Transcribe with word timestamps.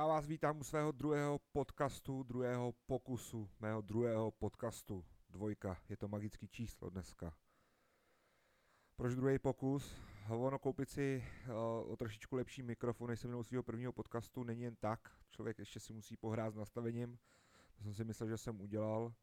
Já 0.00 0.06
vás 0.06 0.26
vítám 0.26 0.60
u 0.60 0.64
svého 0.64 0.92
druhého 0.92 1.40
podcastu, 1.52 2.22
druhého 2.22 2.74
pokusu, 2.86 3.50
mého 3.60 3.80
druhého 3.80 4.30
podcastu. 4.30 5.04
Dvojka, 5.30 5.76
je 5.88 5.96
to 5.96 6.08
magický 6.08 6.48
číslo 6.48 6.90
dneska. 6.90 7.34
Proč 8.96 9.14
druhý 9.14 9.38
pokus? 9.38 10.00
Ono 10.28 10.58
koupit 10.58 10.90
si 10.90 11.24
uh, 11.48 11.92
o 11.92 11.96
trošičku 11.96 12.36
lepší 12.36 12.62
mikrofon, 12.62 13.10
než 13.10 13.20
jsem 13.20 13.30
měl 13.30 13.44
svého 13.44 13.62
prvního 13.62 13.92
podcastu, 13.92 14.44
není 14.44 14.62
jen 14.62 14.76
tak. 14.76 15.00
Člověk 15.30 15.58
ještě 15.58 15.80
si 15.80 15.92
musí 15.92 16.16
pohrát 16.16 16.54
s 16.54 16.56
nastavením. 16.56 17.18
To 17.76 17.82
jsem 17.82 17.94
si 17.94 18.04
myslel, 18.04 18.28
že 18.28 18.38
jsem 18.38 18.60
udělal. 18.60 19.14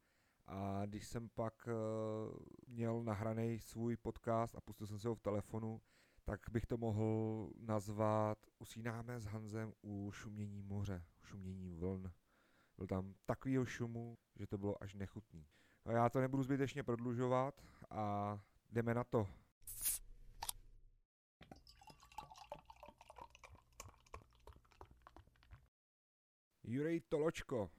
A 0.46 0.86
když 0.86 1.06
jsem 1.08 1.28
pak 1.28 1.68
uh, 1.68 2.36
měl 2.66 3.02
nahraný 3.02 3.58
svůj 3.58 3.96
podcast 3.96 4.54
a 4.54 4.60
pustil 4.60 4.86
jsem 4.86 4.98
se 4.98 5.08
ho 5.08 5.14
v 5.14 5.20
telefonu, 5.20 5.80
tak 6.28 6.40
bych 6.50 6.66
to 6.66 6.76
mohl 6.76 7.50
nazvat 7.60 8.38
Usínáme 8.58 9.20
s 9.20 9.24
Hanzem 9.24 9.72
u 9.82 10.10
šumění 10.12 10.62
moře, 10.62 11.04
šumění 11.22 11.74
vln. 11.74 12.12
Byl 12.76 12.86
tam 12.86 13.14
takovýho 13.26 13.66
šumu, 13.66 14.18
že 14.36 14.46
to 14.46 14.58
bylo 14.58 14.82
až 14.82 14.94
nechutný. 14.94 15.46
No 15.86 15.92
já 15.92 16.08
to 16.08 16.20
nebudu 16.20 16.42
zbytečně 16.42 16.82
prodlužovat 16.82 17.62
a 17.90 18.38
jdeme 18.70 18.94
na 18.94 19.04
to. 19.04 19.28
Jurej 26.62 27.00
Toločko, 27.00 27.70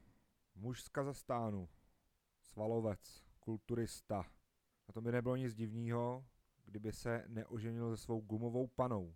muž 0.55 0.81
z 0.83 0.89
Kazastánu, 0.89 1.69
svalovec, 2.41 3.25
kulturista. 3.39 4.17
Na 4.87 4.93
tom 4.93 5.03
by 5.03 5.11
nebylo 5.11 5.35
nic 5.35 5.55
divného, 5.55 6.25
kdyby 6.69 6.91
se 6.91 7.25
neoženil 7.27 7.97
se 7.97 8.03
svou 8.03 8.21
gumovou 8.21 8.67
panou. 8.67 9.15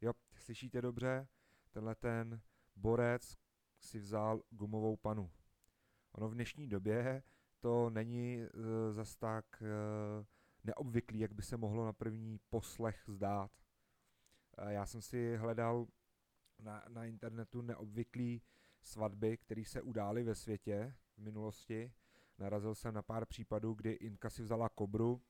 Jo, 0.00 0.12
slyšíte 0.34 0.82
dobře? 0.82 1.28
Tenhle 1.70 1.94
ten 1.94 2.40
borec 2.76 3.36
si 3.80 3.98
vzal 3.98 4.42
gumovou 4.50 4.96
panu. 4.96 5.30
Ono 6.12 6.28
v 6.28 6.34
dnešní 6.34 6.68
době 6.68 7.22
to 7.60 7.90
není 7.90 8.38
uh, 8.38 8.50
zas 8.90 9.16
tak 9.16 9.62
uh, 9.62 10.26
neobvyklý, 10.64 11.18
jak 11.18 11.32
by 11.32 11.42
se 11.42 11.56
mohlo 11.56 11.84
na 11.84 11.92
první 11.92 12.40
poslech 12.50 13.02
zdát. 13.06 13.50
Uh, 14.58 14.68
já 14.68 14.86
jsem 14.86 15.02
si 15.02 15.36
hledal 15.36 15.86
na, 16.58 16.84
na 16.88 17.04
internetu 17.04 17.62
neobvyklý 17.62 18.42
svatby, 18.82 19.36
které 19.36 19.64
se 19.64 19.82
udály 19.82 20.22
ve 20.22 20.34
světě 20.34 20.94
v 21.16 21.18
minulosti. 21.18 21.92
Narazil 22.38 22.74
jsem 22.74 22.94
na 22.94 23.02
pár 23.02 23.26
případů, 23.26 23.74
kdy 23.74 23.92
Inka 23.92 24.30
si 24.30 24.42
vzala 24.42 24.68
kobru, 24.68 25.22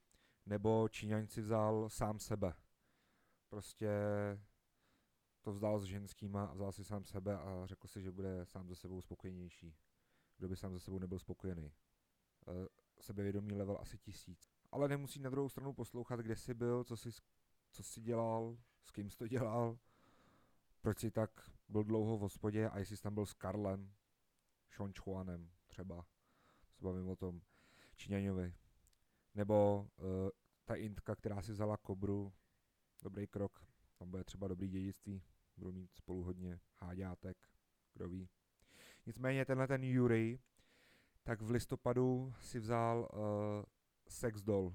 nebo 0.48 0.88
Číňaň 0.88 1.26
si 1.26 1.40
vzal 1.40 1.88
sám 1.88 2.18
sebe. 2.18 2.54
Prostě 3.48 3.90
to 5.40 5.52
vzdal 5.52 5.78
s 5.78 5.84
ženskýma 5.84 6.44
a 6.44 6.54
vzal 6.54 6.72
si 6.72 6.84
sám 6.84 7.04
sebe 7.04 7.38
a 7.38 7.66
řekl 7.66 7.88
si, 7.88 8.02
že 8.02 8.10
bude 8.10 8.46
sám 8.46 8.68
ze 8.68 8.74
sebou 8.76 9.00
spokojenější. 9.00 9.76
Kdo 10.36 10.48
by 10.48 10.56
sám 10.56 10.72
ze 10.72 10.80
sebou 10.80 10.98
nebyl 10.98 11.18
spokojený. 11.18 11.66
E, 11.66 11.72
sebevědomý 13.00 13.54
level 13.54 13.78
asi 13.80 13.98
tisíc. 13.98 14.50
Ale 14.70 14.88
nemusí 14.88 15.20
na 15.20 15.30
druhou 15.30 15.48
stranu 15.48 15.72
poslouchat, 15.72 16.20
kde 16.20 16.36
jsi 16.36 16.54
byl, 16.54 16.84
co 16.84 16.96
jsi, 16.96 17.10
co 17.70 17.82
jsi 17.82 18.00
dělal, 18.00 18.58
s 18.84 18.90
kým 18.90 19.10
jsi 19.10 19.18
to 19.18 19.28
dělal, 19.28 19.78
proč 20.80 20.98
jsi 20.98 21.10
tak 21.10 21.50
byl 21.68 21.84
dlouho 21.84 22.16
v 22.16 22.20
hospodě 22.20 22.68
a 22.68 22.78
jestli 22.78 22.96
jsi 22.96 23.02
tam 23.02 23.14
byl 23.14 23.26
s 23.26 23.34
Karlem, 23.34 23.92
Sean 24.70 24.92
Chuanem 24.92 25.50
třeba, 25.66 26.06
se 26.72 26.84
bavím 26.84 27.08
o 27.08 27.16
tom, 27.16 27.40
Číňaňovi. 27.96 28.54
Nebo 29.38 29.88
uh, 29.96 30.30
ta 30.64 30.74
Intka, 30.74 31.14
která 31.14 31.42
si 31.42 31.52
vzala 31.52 31.76
kobru, 31.76 32.32
dobrý 33.02 33.26
krok, 33.26 33.64
tam 33.98 34.10
bude 34.10 34.24
třeba 34.24 34.48
dobrý 34.48 34.68
dědictví, 34.68 35.22
budou 35.56 35.72
mít 35.72 35.94
spolu 35.94 36.22
hodně 36.22 36.60
háďátek, 36.76 37.36
kdo 37.94 38.08
ví. 38.08 38.28
Nicméně 39.06 39.44
tenhle 39.44 39.66
ten 39.66 39.84
Yuri, 39.84 40.38
tak 41.22 41.42
v 41.42 41.50
listopadu 41.50 42.34
si 42.40 42.58
vzal 42.58 43.08
uh, 43.12 43.64
sex 44.08 44.42
doll. 44.42 44.74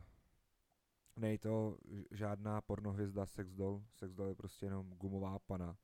Není 1.15 1.37
to 1.37 1.77
žádná 2.11 2.61
pornohvězda 2.61 3.25
sex 3.25 3.53
doll, 3.53 3.83
sex 3.93 4.13
doll 4.13 4.27
je 4.27 4.35
prostě 4.35 4.65
jenom 4.65 4.89
gumová 4.89 5.39
pana. 5.39 5.77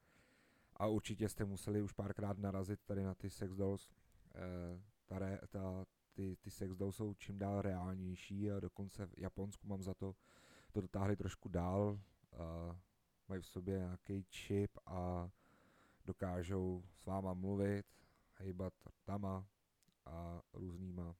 A 0.74 0.88
určitě 0.88 1.30
jste 1.30 1.46
museli 1.46 1.82
už 1.82 1.94
párkrát 1.94 2.38
narazit 2.38 2.80
tady 2.86 3.03
na 3.03 3.16
ty 3.16 3.30
sex 3.30 3.56
dolls. 3.56 3.90
Uh, 3.90 4.82
ta, 5.06 5.20
re, 5.20 5.40
ta, 5.50 5.86
ty, 6.14 6.36
ty 6.36 6.52
sex 6.52 6.75
dolls 6.75 6.96
jsou 6.96 7.14
čím 7.14 7.40
dál 7.40 7.62
reálnější 7.62 8.52
a 8.52 8.59
dokonce 8.59 9.06
v 9.06 9.18
Japonsku 9.18 9.68
mám 9.68 9.84
za 9.84 9.94
to, 9.94 10.16
to 10.72 10.81
dotáhli 10.81 11.16
trošku 11.16 11.50
dál. 11.50 12.00
Uh, 12.31 12.75
mají 13.28 13.42
v 13.42 13.47
sobě 13.47 13.78
nějaký 13.78 14.25
čip 14.30 14.78
a 14.86 15.30
dokážou 16.06 16.84
s 16.94 17.06
váma 17.06 17.34
mluvit, 17.34 17.86
hejbat 18.34 18.74
tama 19.03 19.47
a 20.06 20.42
různýma, 20.53 21.16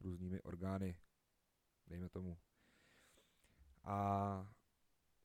různými 0.00 0.42
orgány, 0.42 0.96
dejme 1.86 2.08
tomu. 2.08 2.38
A 3.84 4.48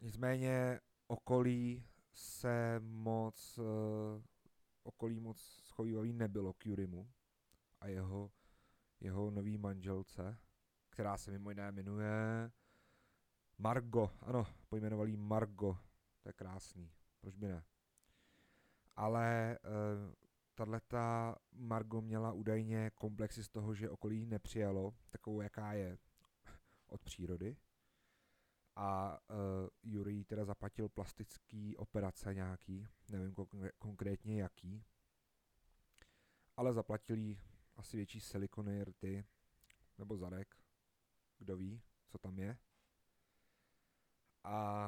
nicméně 0.01 0.79
okolí 1.07 1.85
se 2.13 2.79
moc, 2.79 3.57
uh, 3.57 3.66
okolí 4.84 5.19
moc 5.19 5.39
schovývavý 5.39 6.13
nebylo 6.13 6.53
k 6.53 6.66
Jurimu 6.66 7.09
a 7.79 7.88
jeho, 7.88 8.31
jeho 9.00 9.31
nový 9.31 9.58
manželce, 9.58 10.38
která 10.90 11.18
se 11.18 11.31
mimo 11.31 11.50
jiné 11.50 11.72
jmenuje 11.72 12.52
Margo, 13.58 14.12
ano, 14.22 14.47
pojmenovali 14.69 15.16
Margo, 15.16 15.78
to 16.19 16.30
je 16.30 16.34
krásný, 16.34 16.91
proč 17.22 17.35
by 17.35 17.47
ne. 17.47 17.63
Ale 18.96 19.58
uh, 19.63 20.13
tato 20.56 21.35
Margo 21.52 22.02
měla 22.02 22.31
údajně 22.31 22.91
komplexy 22.96 23.44
z 23.44 23.50
toho, 23.50 23.74
že 23.74 23.90
okolí 23.90 24.25
nepřijalo, 24.25 24.94
takovou 25.09 25.41
jaká 25.41 25.74
je 25.74 25.97
od 26.88 27.02
přírody. 27.02 27.58
A 28.75 29.19
uh, 29.29 29.38
Yuri 29.84 30.24
teda 30.24 30.46
zaplatil 30.46 30.90
plastický 30.90 31.78
operace 31.78 32.34
nějaký, 32.34 32.88
nevím 33.09 33.34
kon- 33.34 33.72
konkrétně 33.78 34.41
jaký, 34.41 34.84
ale 36.58 36.74
zaplatil 36.74 37.18
jí 37.18 37.40
asi 37.77 37.97
větší 37.97 38.19
silikony 38.19 38.83
rty, 38.83 39.25
nebo 39.97 40.17
zadek, 40.17 40.55
kdo 41.38 41.57
ví, 41.57 41.81
co 42.07 42.17
tam 42.17 42.39
je. 42.39 42.57
A 44.43 44.88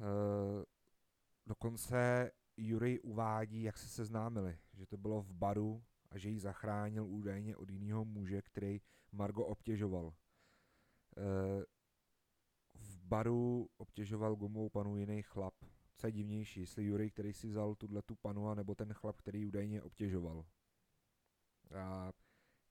uh, 0.00 0.64
dokonce 1.46 2.30
Yuri 2.56 3.00
uvádí, 3.00 3.62
jak 3.62 3.78
se 3.78 3.88
seznámili, 3.88 4.58
že 4.72 4.86
to 4.86 4.96
bylo 4.96 5.22
v 5.22 5.32
baru 5.32 5.84
a 6.10 6.18
že 6.18 6.30
ji 6.30 6.40
zachránil 6.40 7.06
údajně 7.06 7.56
od 7.56 7.70
jiného 7.70 8.04
muže, 8.04 8.42
který 8.42 8.80
Margo 9.12 9.44
obtěžoval. 9.44 10.04
Uh, 10.04 10.12
v 12.74 12.98
baru 12.98 13.70
obtěžoval 13.76 14.36
gumovou 14.36 14.68
panu 14.68 14.96
jiný 14.96 15.22
chlap. 15.22 15.54
Co 15.96 16.06
je 16.06 16.12
divnější, 16.12 16.60
jestli 16.60 16.84
Yuri, 16.84 17.10
který 17.10 17.32
si 17.32 17.48
vzal 17.48 17.74
tuhle 17.74 18.02
tu 18.02 18.16
panu, 18.16 18.54
nebo 18.54 18.74
ten 18.74 18.92
chlap, 18.94 19.16
který 19.16 19.46
údajně 19.46 19.82
obtěžoval. 19.82 20.44
A 21.74 22.07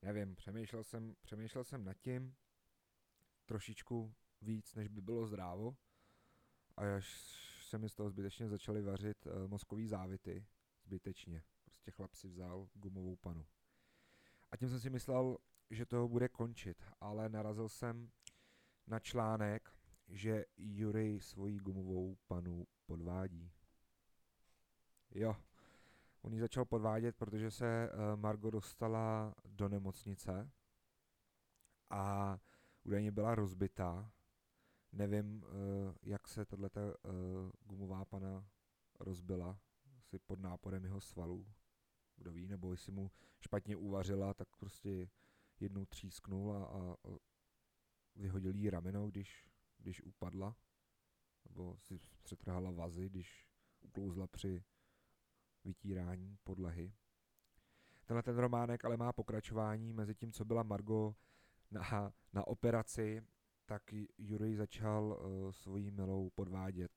nevím, 0.02 0.36
přemýšlel 0.36 0.84
jsem, 0.84 1.16
přemýšlel 1.22 1.64
jsem 1.64 1.84
nad 1.84 1.98
tím 1.98 2.36
trošičku 3.46 4.16
víc, 4.42 4.76
než 4.76 4.88
by 4.88 5.02
bylo 5.02 5.26
zdrávo. 5.26 5.78
A 6.78 6.96
až 6.96 7.08
se 7.70 7.78
mi 7.78 7.90
z 7.90 7.96
toho 7.96 8.10
zbytečně 8.10 8.50
začaly 8.50 8.82
vařit 8.82 9.26
uh, 9.26 9.48
mozkový 9.48 9.88
závity. 9.88 10.46
Zbytečně. 10.84 11.44
Prostě 11.64 11.92
chlap 11.92 12.14
si 12.14 12.28
vzal 12.28 12.70
gumovou 12.74 13.16
panu. 13.16 13.46
A 14.52 14.58
tím 14.58 14.70
jsem 14.70 14.80
si 14.80 14.90
myslel, 14.90 15.38
že 15.70 15.86
toho 15.86 16.08
bude 16.08 16.30
končit, 16.30 16.84
ale 17.00 17.30
narazil 17.30 17.70
jsem 17.70 18.12
na 18.88 19.00
článek, 19.00 19.74
že 20.08 20.46
Jury 20.58 21.20
svoji 21.22 21.60
gumovou 21.60 22.18
panu 22.28 22.68
podvádí. 22.86 23.52
Jo, 25.16 25.36
on 26.22 26.34
ji 26.34 26.40
začal 26.40 26.66
podvádět, 26.66 27.16
protože 27.16 27.52
se 27.52 27.90
uh, 27.90 28.20
Margo 28.20 28.50
dostala 28.50 29.36
do 29.46 29.70
nemocnice 29.70 30.52
a 31.90 32.38
údajně 32.84 33.12
byla 33.12 33.36
rozbitá. 33.36 34.12
Nevím, 34.92 35.44
uh, 35.44 35.50
jak 36.04 36.28
se 36.28 36.46
tato 36.46 36.80
uh, 36.80 37.52
gumová 37.64 38.06
pana 38.06 38.48
rozbila, 39.00 39.60
asi 39.98 40.20
pod 40.20 40.40
náporem 40.40 40.84
jeho 40.84 41.02
svalů, 41.02 41.48
kdo 42.16 42.32
ví, 42.32 42.48
nebo 42.48 42.72
jestli 42.72 42.92
mu 42.92 43.12
špatně 43.40 43.76
uvařila, 43.76 44.34
tak 44.34 44.56
prostě 44.56 45.10
jednou 45.60 45.86
třísknul 45.86 46.54
a, 46.54 46.66
a, 46.66 46.94
a 46.94 47.18
vyhodil 48.16 48.56
jí 48.56 48.70
rameno, 48.70 49.08
když, 49.08 49.50
když 49.78 50.02
upadla, 50.02 50.56
nebo 51.46 51.78
si 51.80 52.00
přetrhala 52.24 52.72
vazy, 52.72 53.10
když 53.10 53.48
uklouzla 53.82 54.28
při 54.28 54.64
vytírání 55.68 56.38
podlahy. 56.44 56.94
Tenhle 58.06 58.24
ten 58.24 58.38
románek 58.38 58.86
ale 58.86 58.98
má 58.98 59.14
pokračování 59.14 59.94
mezi 59.94 60.16
tím, 60.16 60.32
co 60.32 60.46
byla 60.46 60.64
Margo 60.64 61.16
na, 61.72 62.14
na 62.34 62.48
operaci 62.48 63.22
tak 63.68 63.84
Jurij 64.18 64.56
začal 64.56 65.04
uh, 65.04 65.52
svojí 65.52 65.92
milou 65.92 66.30
podvádět. 66.30 66.92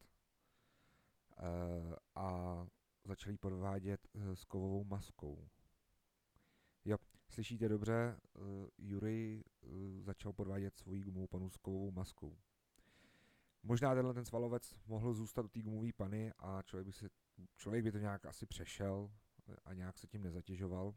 Uh, 1.42 1.94
a 2.14 2.66
začali 3.04 3.36
podvádět 3.36 4.08
uh, 4.12 4.32
s 4.32 4.44
kovovou 4.44 4.84
maskou. 4.84 5.48
Jo, 6.84 6.96
slyšíte 7.28 7.68
dobře, 7.68 8.20
uh, 8.34 8.68
Jury 8.78 9.44
uh, 9.60 10.00
začal 10.02 10.32
podvádět 10.32 10.76
svoji 10.76 11.02
gumovou 11.02 11.26
panu 11.26 11.50
s 11.50 11.56
kovovou 11.56 11.90
maskou. 11.90 12.38
Možná 13.62 13.94
tenhle 13.94 14.14
ten 14.14 14.24
svalovec 14.24 14.74
mohl 14.86 15.14
zůstat 15.14 15.44
u 15.44 15.48
té 15.48 15.62
gumové 15.62 15.92
pany 15.96 16.32
a 16.38 16.62
člověk 16.62 16.86
by, 16.86 16.92
si, 16.92 17.08
člověk 17.56 17.84
by 17.84 17.92
to 17.92 17.98
nějak 17.98 18.26
asi 18.26 18.46
přešel 18.46 19.10
a 19.64 19.74
nějak 19.74 19.98
se 19.98 20.06
tím 20.06 20.22
nezatěžoval. 20.22 20.94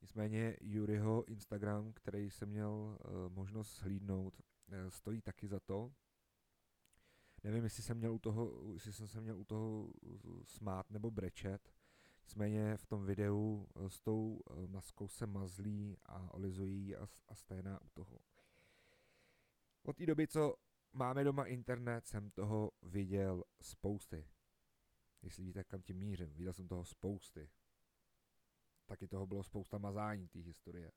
Nicméně 0.00 0.56
Juryho 0.60 1.24
Instagram, 1.24 1.92
který 1.92 2.30
jsem 2.30 2.48
měl 2.48 2.70
uh, 2.70 3.32
možnost 3.32 3.78
hlídnout, 3.78 4.40
uh, 4.40 4.88
stojí 4.88 5.22
taky 5.22 5.48
za 5.48 5.60
to. 5.60 5.92
Nevím, 7.44 7.64
jestli 7.64 7.82
jsem, 7.82 7.96
měl 7.96 8.14
u 8.14 8.18
toho, 8.18 8.72
jestli 8.72 8.92
jsem 8.92 9.08
se 9.08 9.20
měl 9.20 9.38
u 9.38 9.44
toho 9.44 9.92
smát 10.44 10.90
nebo 10.90 11.10
brečet. 11.10 11.72
Nicméně 12.22 12.76
v 12.76 12.86
tom 12.86 13.06
videu 13.06 13.68
s 13.88 14.00
tou 14.00 14.40
maskou 14.66 15.08
se 15.08 15.26
mazlí 15.26 15.98
a 16.06 16.34
olizují 16.34 16.96
a, 16.96 17.08
a 17.28 17.34
sténá 17.34 17.82
u 17.82 17.88
toho. 17.88 18.18
Od 19.82 19.96
té 19.96 20.06
doby, 20.06 20.26
co 20.26 20.54
máme 20.92 21.24
doma 21.24 21.44
internet, 21.44 22.06
jsem 22.06 22.30
toho 22.30 22.70
viděl 22.82 23.44
spousty. 23.60 24.28
Jestli 25.24 25.44
víte, 25.44 25.64
kam 25.64 25.82
tím 25.82 25.96
mířím, 25.96 26.34
viděl 26.34 26.52
jsem 26.52 26.68
toho 26.68 26.84
spousty. 26.84 27.50
Taky 28.86 29.08
toho 29.08 29.26
bylo 29.26 29.42
spousta 29.42 29.78
mazání 29.78 30.28
té 30.28 30.38
historie. 30.38 30.92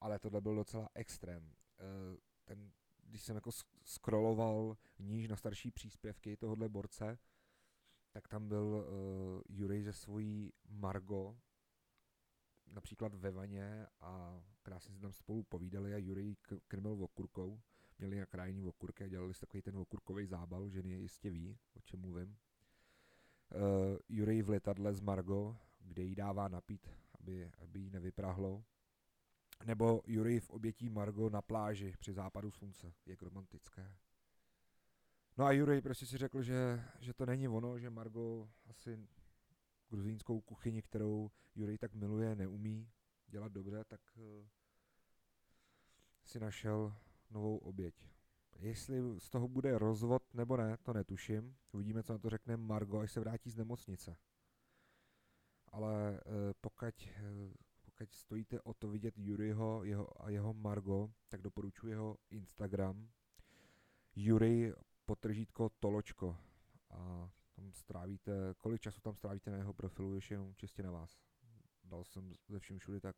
Ale 0.00 0.18
tohle 0.18 0.40
byl 0.40 0.54
docela 0.54 0.88
extrém. 0.94 1.54
Eh, 1.80 2.16
ten, 2.44 2.72
když 3.02 3.22
jsem 3.22 3.34
jako 3.34 3.50
scrolloval 3.84 4.76
níž 4.98 5.28
na 5.28 5.36
starší 5.36 5.70
příspěvky 5.70 6.36
tohohle 6.36 6.68
borce, 6.68 7.18
tak 8.10 8.28
tam 8.28 8.48
byl 8.48 8.64
uh, 8.64 9.42
Jurej 9.48 9.82
ze 9.82 9.92
svojí 9.92 10.52
Margo, 10.68 11.38
například 12.66 13.14
ve 13.14 13.30
vaně 13.30 13.86
a 14.00 14.42
krásně 14.62 14.94
si 14.94 15.00
tam 15.00 15.12
spolu 15.12 15.42
povídali 15.42 15.94
a 15.94 15.98
Jurej 15.98 16.36
krmil 16.68 16.92
okurkou 17.04 17.60
měli 17.98 18.20
na 18.20 18.26
krajní 18.26 18.64
okurky 18.64 19.04
a 19.04 19.08
dělali 19.08 19.34
si 19.34 19.40
takový 19.40 19.62
ten 19.62 19.76
okurkový 19.76 20.26
zábal, 20.26 20.68
ženy 20.68 20.94
jistě 20.94 21.30
ví, 21.30 21.58
o 21.74 21.80
čem 21.80 22.00
mluvím. 22.00 22.36
Uh, 23.54 23.98
Jurej 24.08 24.42
v 24.42 24.48
letadle 24.48 24.94
z 24.94 25.00
Margo, 25.00 25.56
kde 25.80 26.02
jí 26.02 26.14
dává 26.14 26.48
napít, 26.48 26.88
aby, 27.20 27.50
aby 27.58 27.80
jí 27.80 27.90
nevyprahlo. 27.90 28.64
Nebo 29.64 30.02
Jurej 30.06 30.40
v 30.40 30.50
obětí 30.50 30.88
Margo 30.88 31.30
na 31.30 31.42
pláži 31.42 31.94
při 31.98 32.12
západu 32.12 32.50
slunce. 32.50 32.92
Jak 33.06 33.22
romantické. 33.22 33.96
No 35.38 35.44
a 35.44 35.52
Jurej 35.52 35.80
prostě 35.80 36.06
si 36.06 36.18
řekl, 36.18 36.42
že, 36.42 36.84
že 37.00 37.14
to 37.14 37.26
není 37.26 37.48
ono, 37.48 37.78
že 37.78 37.90
Margo 37.90 38.48
asi 38.66 39.08
gruzínskou 39.90 40.40
kuchyni, 40.40 40.82
kterou 40.82 41.30
Jurej 41.54 41.78
tak 41.78 41.94
miluje, 41.94 42.36
neumí 42.36 42.90
dělat 43.26 43.52
dobře, 43.52 43.84
tak 43.84 44.00
uh, 44.16 44.46
si 46.24 46.40
našel 46.40 46.94
novou 47.30 47.56
oběť. 47.56 47.94
Jestli 48.58 49.20
z 49.20 49.30
toho 49.30 49.48
bude 49.48 49.78
rozvod 49.78 50.34
nebo 50.34 50.56
ne, 50.56 50.76
to 50.82 50.92
netuším. 50.92 51.56
Uvidíme, 51.72 52.02
co 52.02 52.12
na 52.12 52.18
to 52.18 52.30
řekne 52.30 52.56
Margo, 52.56 52.98
až 52.98 53.12
se 53.12 53.20
vrátí 53.20 53.50
z 53.50 53.56
nemocnice. 53.56 54.16
Ale 55.68 56.20
eh, 56.20 56.54
pokud, 56.60 56.94
eh, 57.06 57.54
pokud 57.82 58.12
stojíte 58.12 58.60
o 58.60 58.74
to 58.74 58.88
vidět 58.88 59.18
Juryho 59.18 59.84
jeho, 59.84 60.24
a 60.24 60.30
jeho 60.30 60.54
Margo, 60.54 61.10
tak 61.28 61.42
doporučuji 61.42 61.92
jeho 61.92 62.16
Instagram. 62.30 63.08
Jury 64.16 64.72
potržítko 65.04 65.68
Toločko. 65.68 66.36
A 66.90 67.30
tam 67.54 67.72
strávíte, 67.72 68.32
kolik 68.58 68.80
času 68.80 69.00
tam 69.00 69.16
strávíte 69.16 69.50
na 69.50 69.56
jeho 69.56 69.72
profilu, 69.72 70.14
ještě 70.14 70.34
jenom 70.34 70.54
čistě 70.54 70.82
na 70.82 70.90
vás. 70.90 71.18
Dal 71.84 72.04
jsem 72.04 72.32
ze 72.48 72.58
všem 72.58 72.78
všude 72.78 73.00
tak 73.00 73.16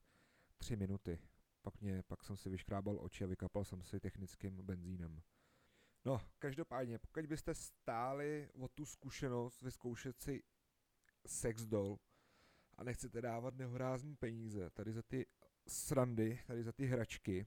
tři 0.59 0.77
minuty. 0.77 1.19
Pak, 1.65 1.81
mě, 1.81 2.03
pak 2.03 2.25
jsem 2.25 2.37
si 2.37 2.51
vyškrábal 2.51 2.99
oči 3.01 3.25
a 3.25 3.27
vykapal 3.27 3.65
jsem 3.65 3.83
si 3.83 4.01
technickým 4.01 4.57
benzínem. 4.57 5.23
No, 6.05 6.21
každopádně, 6.39 6.99
pokud 6.99 7.27
byste 7.27 7.55
stáli 7.55 8.51
o 8.53 8.69
tu 8.69 8.85
zkušenost 8.85 9.63
vyzkoušet 9.63 10.21
si 10.21 10.43
sex 11.27 11.67
doll 11.67 11.99
a 12.75 12.85
nechcete 12.85 13.23
dávat 13.23 13.55
nehorázní 13.55 14.17
peníze 14.17 14.71
tady 14.71 14.93
za 14.93 15.03
ty 15.03 15.27
srandy, 15.67 16.41
tady 16.47 16.63
za 16.63 16.73
ty 16.73 16.87
hračky, 16.87 17.47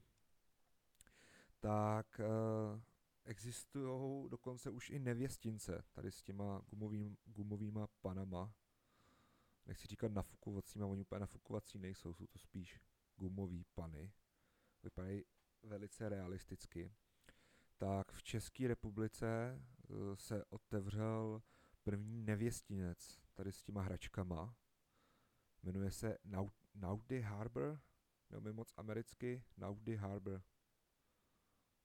tak 1.60 2.20
uh, 2.20 2.82
existují 3.26 4.30
dokonce 4.30 4.70
už 4.70 4.90
i 4.90 5.00
nevěstince 5.00 5.84
tady 5.92 6.12
s 6.12 6.24
těma 6.24 6.62
gumovým, 6.70 7.18
gumovýma 7.26 7.88
panama. 8.02 8.54
Nechci 9.66 9.88
říkat 9.88 10.12
nafukovacíma, 10.12 10.86
oni 10.86 11.02
úplně 11.02 11.20
nafukovací 11.20 11.80
nejsou, 11.80 12.14
jsou 12.14 12.28
to 12.28 12.40
spíš 12.40 12.82
gumový 13.18 13.66
pany, 13.76 14.14
vypadají 14.84 15.24
velice 15.64 16.10
realisticky, 16.10 16.92
tak 17.78 18.12
v 18.12 18.24
České 18.24 18.68
republice 18.68 19.28
eh, 19.60 20.16
se 20.16 20.46
otevřel 20.46 21.42
první 21.84 22.22
nevěstinec 22.22 23.20
tady 23.34 23.52
s 23.52 23.64
těma 23.64 23.82
hračkama. 23.82 24.56
Jmenuje 25.64 25.92
se 25.92 26.18
Naudy 26.76 27.22
Harbor, 27.22 27.80
neumím 28.30 28.56
moc 28.56 28.74
americky, 28.78 29.44
Naudy 29.58 29.96
Harbor. 29.96 30.44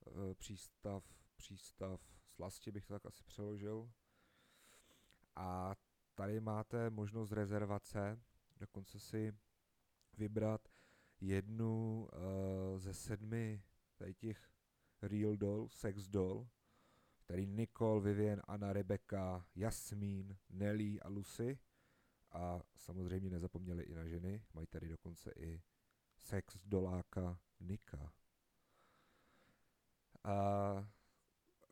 Eh, 0.06 0.34
přístav, 0.34 1.04
přístav 1.36 2.00
Slasti 2.26 2.72
bych 2.72 2.86
to 2.86 2.94
tak 2.94 3.06
asi 3.06 3.24
přeložil. 3.24 3.92
A 5.36 5.74
tady 6.14 6.40
máte 6.40 6.90
možnost 6.90 7.32
rezervace, 7.32 8.22
dokonce 8.56 9.00
si 9.00 9.38
vybrat 10.14 10.68
jednu 11.22 12.08
uh, 12.12 12.78
ze 12.78 12.94
sedmi 12.94 13.62
tady 13.96 14.14
těch 14.14 14.50
Real 15.02 15.36
Doll, 15.36 15.68
Sex 15.68 16.08
Doll, 16.08 16.48
který 17.18 17.46
Nicole, 17.46 18.00
Vivian, 18.00 18.40
Anna, 18.44 18.72
Rebecca, 18.72 19.46
Jasmín, 19.54 20.36
Nelly 20.50 21.00
a 21.00 21.08
Lucy. 21.08 21.58
A 22.30 22.62
samozřejmě 22.76 23.30
nezapomněli 23.30 23.82
i 23.82 23.94
na 23.94 24.06
ženy, 24.06 24.44
mají 24.54 24.66
tady 24.66 24.88
dokonce 24.88 25.32
i 25.36 25.62
sex 26.16 26.62
doláka 26.64 27.40
Nika. 27.60 28.12
A 30.24 30.88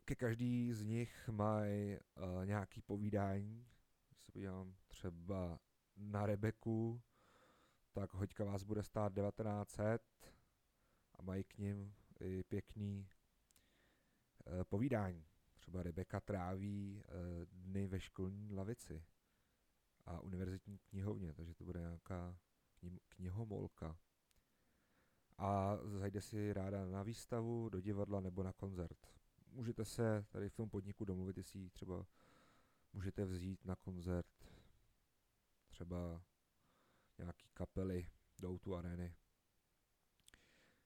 ke 0.05 0.15
každý 0.15 0.73
z 0.73 0.83
nich 0.83 1.29
mají 1.29 1.97
uh, 1.97 2.45
nějaký 2.45 2.81
povídání. 2.81 3.67
Když 4.09 4.25
se 4.25 4.31
podívám 4.31 4.75
třeba 4.87 5.59
na 5.97 6.25
Rebeku, 6.25 7.01
tak 7.93 8.13
hoďka 8.13 8.43
vás 8.43 8.63
bude 8.63 8.83
stát 8.83 9.13
1900 9.13 10.01
a 11.15 11.21
mají 11.21 11.43
k 11.43 11.57
ním 11.57 11.93
i 12.19 12.43
pěkný 12.43 13.09
e, 14.47 14.63
povídání. 14.63 15.25
Třeba 15.53 15.83
Rebeka 15.83 16.19
tráví 16.19 17.03
e, 17.03 17.45
dny 17.45 17.87
ve 17.87 17.99
školní 17.99 18.53
lavici 18.53 19.03
a 20.05 20.19
univerzitní 20.19 20.77
knihovně, 20.77 21.33
takže 21.33 21.53
to 21.53 21.63
bude 21.63 21.79
nějaká 21.79 22.37
knihomolka. 23.09 23.97
A 25.37 25.77
zajde 25.83 26.21
si 26.21 26.53
ráda 26.53 26.85
na 26.85 27.03
výstavu, 27.03 27.69
do 27.69 27.81
divadla 27.81 28.19
nebo 28.19 28.43
na 28.43 28.53
koncert. 28.53 29.07
Můžete 29.51 29.85
se 29.85 30.25
tady 30.29 30.49
v 30.49 30.55
tom 30.55 30.69
podniku 30.69 31.05
domluvit, 31.05 31.37
jestli 31.37 31.69
třeba 31.69 32.05
můžete 32.93 33.25
vzít 33.25 33.65
na 33.65 33.75
koncert 33.75 34.27
třeba 35.67 36.21
nějaký 37.23 37.49
kapely 37.53 38.11
do 38.39 38.59
tu 38.59 38.75
areny. 38.75 39.15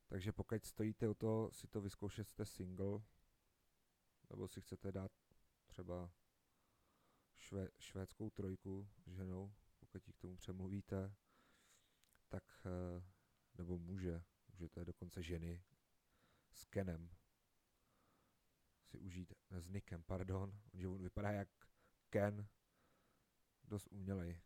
Takže 0.07 0.31
pokud 0.31 0.65
stojíte 0.65 1.07
o 1.09 1.13
to 1.13 1.49
si 1.51 1.67
to 1.67 1.81
vyzkoušet, 1.81 2.29
jste 2.29 2.45
single, 2.45 3.01
nebo 4.29 4.47
si 4.47 4.61
chcete 4.61 4.91
dát 4.91 5.11
třeba 5.65 6.11
švé, 7.35 7.69
švédskou 7.79 8.29
trojku 8.29 8.89
s 9.05 9.11
ženou, 9.11 9.53
pokud 9.79 10.07
ji 10.07 10.13
k 10.13 10.17
tomu 10.17 10.37
přemluvíte, 10.37 11.15
tak, 12.29 12.43
eh, 12.65 13.03
nebo 13.57 13.77
může, 13.77 14.23
můžete 14.51 14.85
dokonce 14.85 15.23
ženy 15.23 15.63
s 16.51 16.65
Kenem 16.65 17.09
si 18.85 18.97
užít, 18.97 19.33
ne 19.49 19.61
s 19.61 19.67
Nickem, 19.69 20.03
pardon, 20.03 20.61
že 20.73 20.87
on 20.87 21.01
vypadá 21.01 21.31
jak 21.31 21.49
Ken, 22.09 22.47
dost 23.63 23.87
umělej 23.87 24.41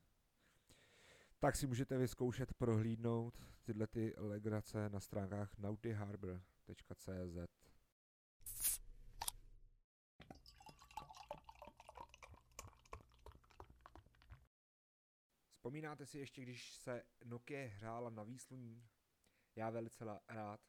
tak 1.40 1.56
si 1.56 1.68
můžete 1.68 1.98
vyzkoušet 1.98 2.54
prohlídnout 2.54 3.40
tyhle 3.64 3.88
ty 3.88 4.14
legrace 4.18 4.90
na 4.90 5.00
stránkách 5.00 5.58
nautyharbor.cz. 5.58 7.38
Vzpomínáte 15.54 16.06
si 16.06 16.20
ještě, 16.20 16.42
když 16.42 16.74
se 16.74 17.04
Nokia 17.24 17.70
hrála 17.70 18.10
na 18.10 18.24
výsluní? 18.24 18.90
Já 19.56 19.70
velice 19.70 20.06
rád. 20.28 20.62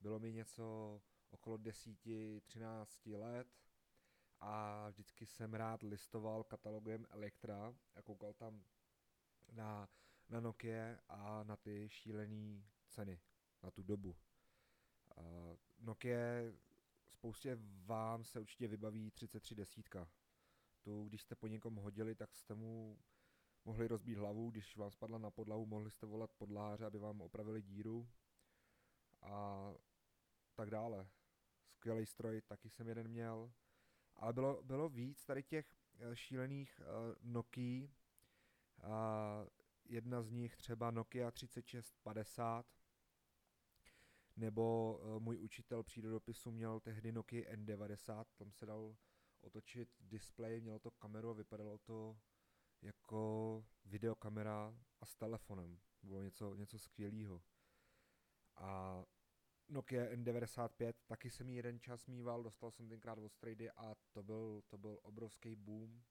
Bylo 0.00 0.18
mi 0.18 0.32
něco 0.32 1.00
okolo 1.30 1.56
10-13 1.56 3.18
let 3.18 3.48
a 4.40 4.86
vždycky 4.88 5.26
jsem 5.26 5.54
rád 5.54 5.82
listoval 5.82 6.44
katalogem 6.44 7.06
Elektra 7.10 7.74
a 7.94 8.02
koukal 8.02 8.32
tam 8.32 8.64
na, 9.52 9.88
na 10.28 10.40
Nokia 10.40 10.98
a 11.08 11.42
na 11.44 11.56
ty 11.56 11.88
šílené 11.88 12.62
ceny 12.88 13.20
na 13.62 13.70
tu 13.70 13.82
dobu. 13.82 14.16
Uh, 15.16 15.56
Nokia 15.78 16.16
spoustě 17.06 17.58
vám 17.84 18.24
se 18.24 18.40
určitě 18.40 18.68
vybaví 18.68 19.10
33 19.10 19.54
desítka. 19.54 20.08
Tu, 20.82 21.04
když 21.04 21.22
jste 21.22 21.34
po 21.34 21.46
někom 21.46 21.74
hodili, 21.74 22.14
tak 22.14 22.36
jste 22.36 22.54
mu 22.54 22.98
mohli 23.64 23.88
rozbít 23.88 24.18
hlavu, 24.18 24.50
když 24.50 24.76
vám 24.76 24.90
spadla 24.90 25.18
na 25.18 25.30
podlahu, 25.30 25.66
mohli 25.66 25.90
jste 25.90 26.06
volat 26.06 26.32
podláře, 26.32 26.84
aby 26.84 26.98
vám 26.98 27.20
opravili 27.20 27.62
díru 27.62 28.08
a 29.22 29.74
tak 30.54 30.70
dále. 30.70 31.08
Skvělý 31.70 32.06
stroj, 32.06 32.40
taky 32.40 32.70
jsem 32.70 32.88
jeden 32.88 33.08
měl. 33.08 33.52
Ale 34.16 34.32
bylo, 34.32 34.62
bylo 34.62 34.88
víc 34.88 35.24
tady 35.24 35.42
těch 35.42 35.66
eh, 35.98 36.16
šílených 36.16 36.80
uh, 36.80 37.14
Nokia. 37.22 37.88
Uh, 38.84 39.48
jedna 39.84 40.22
z 40.22 40.30
nich 40.30 40.56
třeba 40.56 40.90
Nokia 40.90 41.30
3650, 41.30 42.66
nebo 44.36 44.96
uh, 45.02 45.22
můj 45.22 45.38
učitel 45.38 45.82
přírodopisu 45.82 46.50
měl 46.50 46.80
tehdy 46.80 47.12
Nokia 47.12 47.52
N90, 47.56 48.24
tam 48.36 48.52
se 48.52 48.66
dal 48.66 48.96
otočit 49.40 49.88
displej, 50.00 50.60
mělo 50.60 50.78
to 50.78 50.90
kameru 50.90 51.30
a 51.30 51.32
vypadalo 51.32 51.78
to 51.78 52.18
jako 52.82 53.64
videokamera 53.84 54.74
a 55.00 55.06
s 55.06 55.14
telefonem. 55.14 55.78
Bylo 56.02 56.22
něco, 56.22 56.54
něco 56.54 56.78
skvělého. 56.78 57.42
A 58.56 59.04
Nokia 59.68 60.04
N95, 60.04 60.92
taky 61.06 61.30
jsem 61.30 61.48
ji 61.48 61.56
jeden 61.56 61.80
čas 61.80 62.06
mýval, 62.06 62.42
dostal 62.42 62.70
jsem 62.70 62.88
tenkrát 62.88 63.18
od 63.18 63.32
Strady 63.32 63.70
a 63.70 63.94
to 64.12 64.22
byl, 64.22 64.62
to 64.68 64.78
byl 64.78 64.98
obrovský 65.02 65.56
boom. 65.56 66.02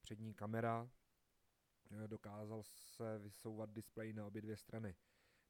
Přední 0.00 0.34
kamera, 0.34 0.90
eh, 0.90 1.01
dokázal 2.06 2.62
se 2.62 3.18
vysouvat 3.18 3.70
displej 3.70 4.12
na 4.12 4.26
obě 4.26 4.42
dvě 4.42 4.56
strany. 4.56 4.96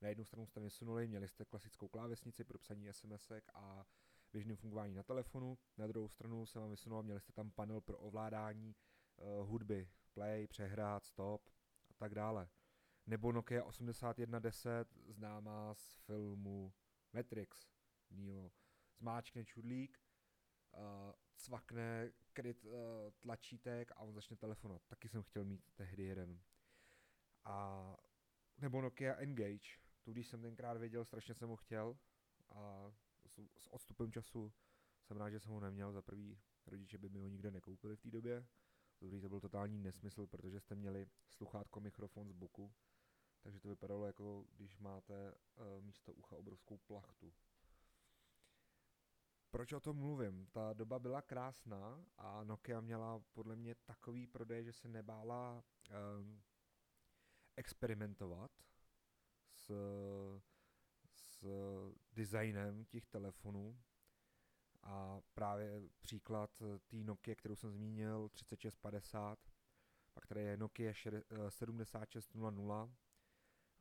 Na 0.00 0.08
jednu 0.08 0.24
stranu 0.24 0.46
jste 0.46 0.60
vysunuli, 0.60 1.08
měli 1.08 1.28
jste 1.28 1.44
klasickou 1.44 1.88
klávesnici 1.88 2.44
pro 2.44 2.58
psaní 2.58 2.92
SMS 2.92 3.32
a 3.54 3.86
běžným 4.32 4.56
fungování 4.56 4.94
na 4.94 5.02
telefonu, 5.02 5.58
na 5.78 5.86
druhou 5.86 6.08
stranu 6.08 6.46
se 6.46 6.58
vám 6.58 6.70
vysunul, 6.70 7.02
měli 7.02 7.20
jste 7.20 7.32
tam 7.32 7.50
panel 7.50 7.80
pro 7.80 7.98
ovládání 7.98 8.76
uh, 9.16 9.48
hudby, 9.48 9.90
play, 10.14 10.46
přehrát, 10.46 11.04
stop 11.04 11.48
a 11.90 11.94
tak 11.94 12.14
dále. 12.14 12.48
Nebo 13.06 13.32
Nokia 13.32 13.64
8110, 13.64 14.88
známá 15.08 15.74
z 15.74 15.94
filmu 15.94 16.72
Matrix. 17.12 17.68
Neo 18.10 18.50
zmáčkne 18.98 19.44
čudlík, 19.44 19.98
uh, 20.72 21.12
cvakne 21.36 22.12
kryt 22.32 22.64
uh, 22.64 22.72
tlačítek 23.20 23.92
a 23.92 24.00
on 24.00 24.14
začne 24.14 24.36
telefonovat. 24.36 24.82
Taky 24.88 25.08
jsem 25.08 25.22
chtěl 25.22 25.44
mít 25.44 25.72
tehdy 25.74 26.04
jeden. 26.04 26.40
A 27.44 27.96
nebo 28.58 28.80
Nokia 28.80 29.14
Engage. 29.14 29.68
Tu, 30.02 30.12
když 30.12 30.26
jsem 30.26 30.42
tenkrát 30.42 30.76
věděl, 30.78 31.04
strašně 31.04 31.34
jsem 31.34 31.48
ho 31.48 31.56
chtěl 31.56 31.96
a 32.48 32.92
s, 33.26 33.38
s 33.58 33.72
odstupem 33.72 34.12
času 34.12 34.52
jsem 35.02 35.16
rád, 35.16 35.30
že 35.30 35.40
jsem 35.40 35.52
ho 35.52 35.60
neměl. 35.60 35.92
Za 35.92 36.02
prvý 36.02 36.40
rodiče 36.66 36.98
by 36.98 37.08
mi 37.08 37.20
ho 37.20 37.28
nikde 37.28 37.50
nekoupili 37.50 37.96
v 37.96 38.00
té 38.00 38.10
době. 38.10 38.46
Druhý 39.00 39.20
to 39.20 39.28
byl 39.28 39.40
totální 39.40 39.78
nesmysl, 39.78 40.26
protože 40.26 40.60
jste 40.60 40.74
měli 40.74 41.06
sluchátko 41.28 41.80
mikrofon 41.80 42.28
z 42.28 42.32
boku, 42.32 42.74
takže 43.42 43.60
to 43.60 43.68
vypadalo 43.68 44.06
jako 44.06 44.44
když 44.56 44.78
máte 44.78 45.34
uh, 45.34 45.84
místo 45.84 46.12
ucha 46.12 46.36
obrovskou 46.36 46.78
plachtu. 46.78 47.32
Proč 49.52 49.72
o 49.72 49.80
tom 49.80 49.96
mluvím? 49.96 50.46
Ta 50.52 50.72
doba 50.72 50.98
byla 50.98 51.22
krásná 51.22 52.04
a 52.18 52.44
Nokia 52.44 52.80
měla 52.80 53.22
podle 53.32 53.56
mě 53.56 53.74
takový 53.74 54.26
prodej, 54.26 54.64
že 54.64 54.72
se 54.72 54.88
nebála 54.88 55.64
um, 56.20 56.42
experimentovat 57.56 58.50
s, 59.54 59.70
s 61.14 61.46
designem 62.12 62.84
těch 62.84 63.06
telefonů. 63.06 63.82
A 64.82 65.20
právě 65.34 65.88
příklad 66.00 66.62
té 66.86 66.96
Nokia, 66.96 67.34
kterou 67.34 67.56
jsem 67.56 67.70
zmínil, 67.70 68.28
3650, 68.28 69.38
pak 70.14 70.26
tady 70.26 70.42
je 70.42 70.56
Nokia 70.56 70.92
7600, 71.48 72.36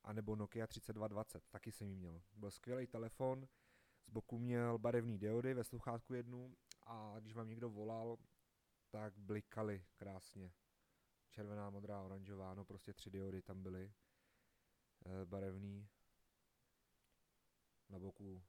a 0.03 0.13
nebo 0.13 0.35
Nokia 0.35 0.67
3220, 0.67 1.43
taky 1.49 1.71
jsem 1.71 1.87
ji 1.87 1.95
měl. 1.95 2.21
Byl 2.33 2.51
skvělý 2.51 2.87
telefon, 2.87 3.47
boku 4.11 4.39
měl 4.39 4.77
barevný 4.77 5.17
diody 5.17 5.53
ve 5.53 5.63
sluchátku 5.63 6.13
jednu 6.13 6.55
a 6.85 7.15
když 7.19 7.33
vám 7.33 7.49
někdo 7.49 7.69
volal, 7.69 8.17
tak 8.89 9.17
blikaly 9.17 9.85
krásně. 9.95 10.53
Červená, 11.29 11.69
modrá, 11.69 12.01
oranžová, 12.01 12.53
no 12.53 12.65
prostě 12.65 12.93
tři 12.93 13.09
diody 13.09 13.41
tam 13.41 13.63
byly. 13.63 13.93
E, 15.05 15.25
barevný. 15.25 15.89
Na 17.89 17.99
boku 17.99 18.43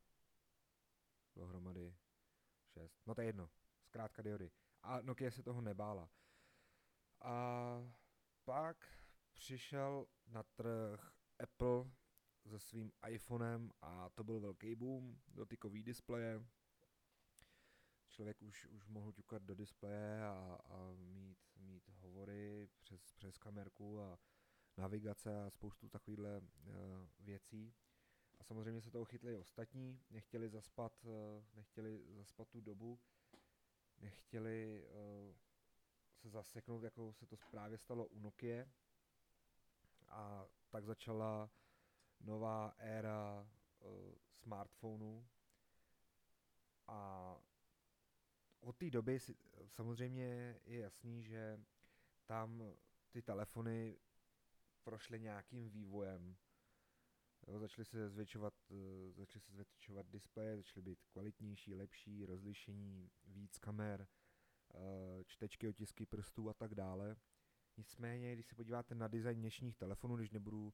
dohromady 1.37 1.97
šest. 2.66 3.07
No 3.07 3.14
to 3.14 3.21
je 3.21 3.26
jedno, 3.26 3.50
zkrátka 3.83 4.23
diody. 4.23 4.50
A 4.83 5.02
Nokia 5.02 5.31
se 5.31 5.42
toho 5.42 5.61
nebála. 5.61 6.11
A 7.21 7.92
pak 8.45 8.76
přišel 9.33 10.07
na 10.26 10.42
trh 10.42 11.12
Apple 11.38 11.85
se 12.46 12.58
svým 12.58 12.92
iPhonem 13.08 13.72
a 13.82 14.08
to 14.08 14.25
byl 14.25 14.40
velký 14.40 14.75
boom, 14.75 15.20
dotykový 15.28 15.82
displeje. 15.82 16.44
Člověk 18.08 18.42
už, 18.42 18.66
už 18.66 18.87
mohl 18.87 19.12
ťukat 19.12 19.42
do 19.42 19.54
displeje 19.54 20.25
a, 20.25 20.58
a 20.64 20.92
mít, 20.92 21.38
mít 21.56 21.88
hovory 21.88 22.68
přes, 22.80 23.12
přes 23.12 23.38
kamerku 23.38 24.00
a 24.00 24.18
navigace 24.76 25.44
a 25.44 25.50
spoustu 25.50 25.88
takovýchhle 25.88 26.38
uh, 26.38 26.44
věcí. 27.20 27.75
A 28.38 28.44
samozřejmě 28.44 28.80
se 28.80 28.90
toho 28.90 29.04
chytli 29.04 29.32
i 29.32 29.37
ostatní, 29.37 30.00
nechtěli 30.11 30.49
zaspat, 30.49 31.04
uh, 31.04 31.44
nechtěli 31.54 32.04
zaspat 32.11 32.49
tu 32.49 32.61
dobu, 32.61 33.00
nechtěli 33.99 34.84
uh, 34.84 35.37
se 36.16 36.28
zaseknout, 36.28 36.82
jako 36.82 37.12
se 37.12 37.26
to 37.26 37.37
právě 37.50 37.78
stalo 37.78 38.06
u 38.06 38.20
Nokia. 38.20 38.66
A 40.08 40.46
tak 40.70 40.84
začala 40.84 41.50
nová 42.23 42.75
éra 42.79 43.49
uh, 43.81 44.14
smartphonů 44.31 45.26
a 46.87 47.37
od 48.61 48.76
té 48.76 48.91
doby 48.91 49.21
si, 49.21 49.37
samozřejmě 49.67 50.61
je 50.64 50.81
jasný, 50.81 51.23
že 51.23 51.61
tam 52.26 52.62
ty 53.11 53.23
telefony 53.23 53.99
prošly 54.83 55.21
nějakým 55.21 55.71
vývojem. 55.71 56.37
Jo, 57.47 57.59
začaly 57.59 57.85
se 57.85 58.11
zvětšovat, 58.11 58.55
uh, 58.71 59.12
začaly 59.12 59.41
se 59.41 59.52
zvětšovat 59.52 60.07
displeje, 60.07 60.57
začaly 60.57 60.83
být 60.83 61.05
kvalitnější, 61.12 61.75
lepší, 61.75 62.26
rozlišení, 62.26 63.11
víc 63.25 63.59
kamer, 63.59 64.07
uh, 64.75 65.23
čtečky, 65.26 65.69
otisky 65.69 66.07
prstů 66.07 66.49
a 66.49 66.55
tak 66.55 66.75
dále. 66.75 67.17
Nicméně, 67.76 68.33
když 68.33 68.47
se 68.47 68.55
podíváte 68.55 68.95
na 68.95 69.09
design 69.09 69.41
dnešních 69.41 69.76
telefonů, 69.76 70.17
když 70.17 70.31
nebudu 70.31 70.73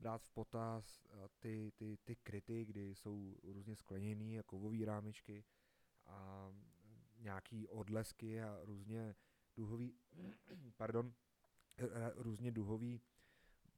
brát 0.00 0.22
v 0.22 0.30
potaz 0.30 1.06
eh, 1.06 1.28
ty, 1.38 1.72
ty, 1.76 1.98
ty 2.04 2.16
kryty, 2.16 2.64
kdy 2.64 2.94
jsou 2.94 3.36
různě 3.42 3.76
skleněný, 3.76 4.34
jako 4.34 4.56
kovové 4.56 4.84
rámečky 4.84 5.44
a 6.06 6.50
nějaký 7.18 7.68
odlesky 7.68 8.42
a 8.42 8.60
různě 8.64 9.14
duhový, 9.56 9.94
pardon, 10.76 11.14
různě 12.14 12.50
duhový 12.50 13.00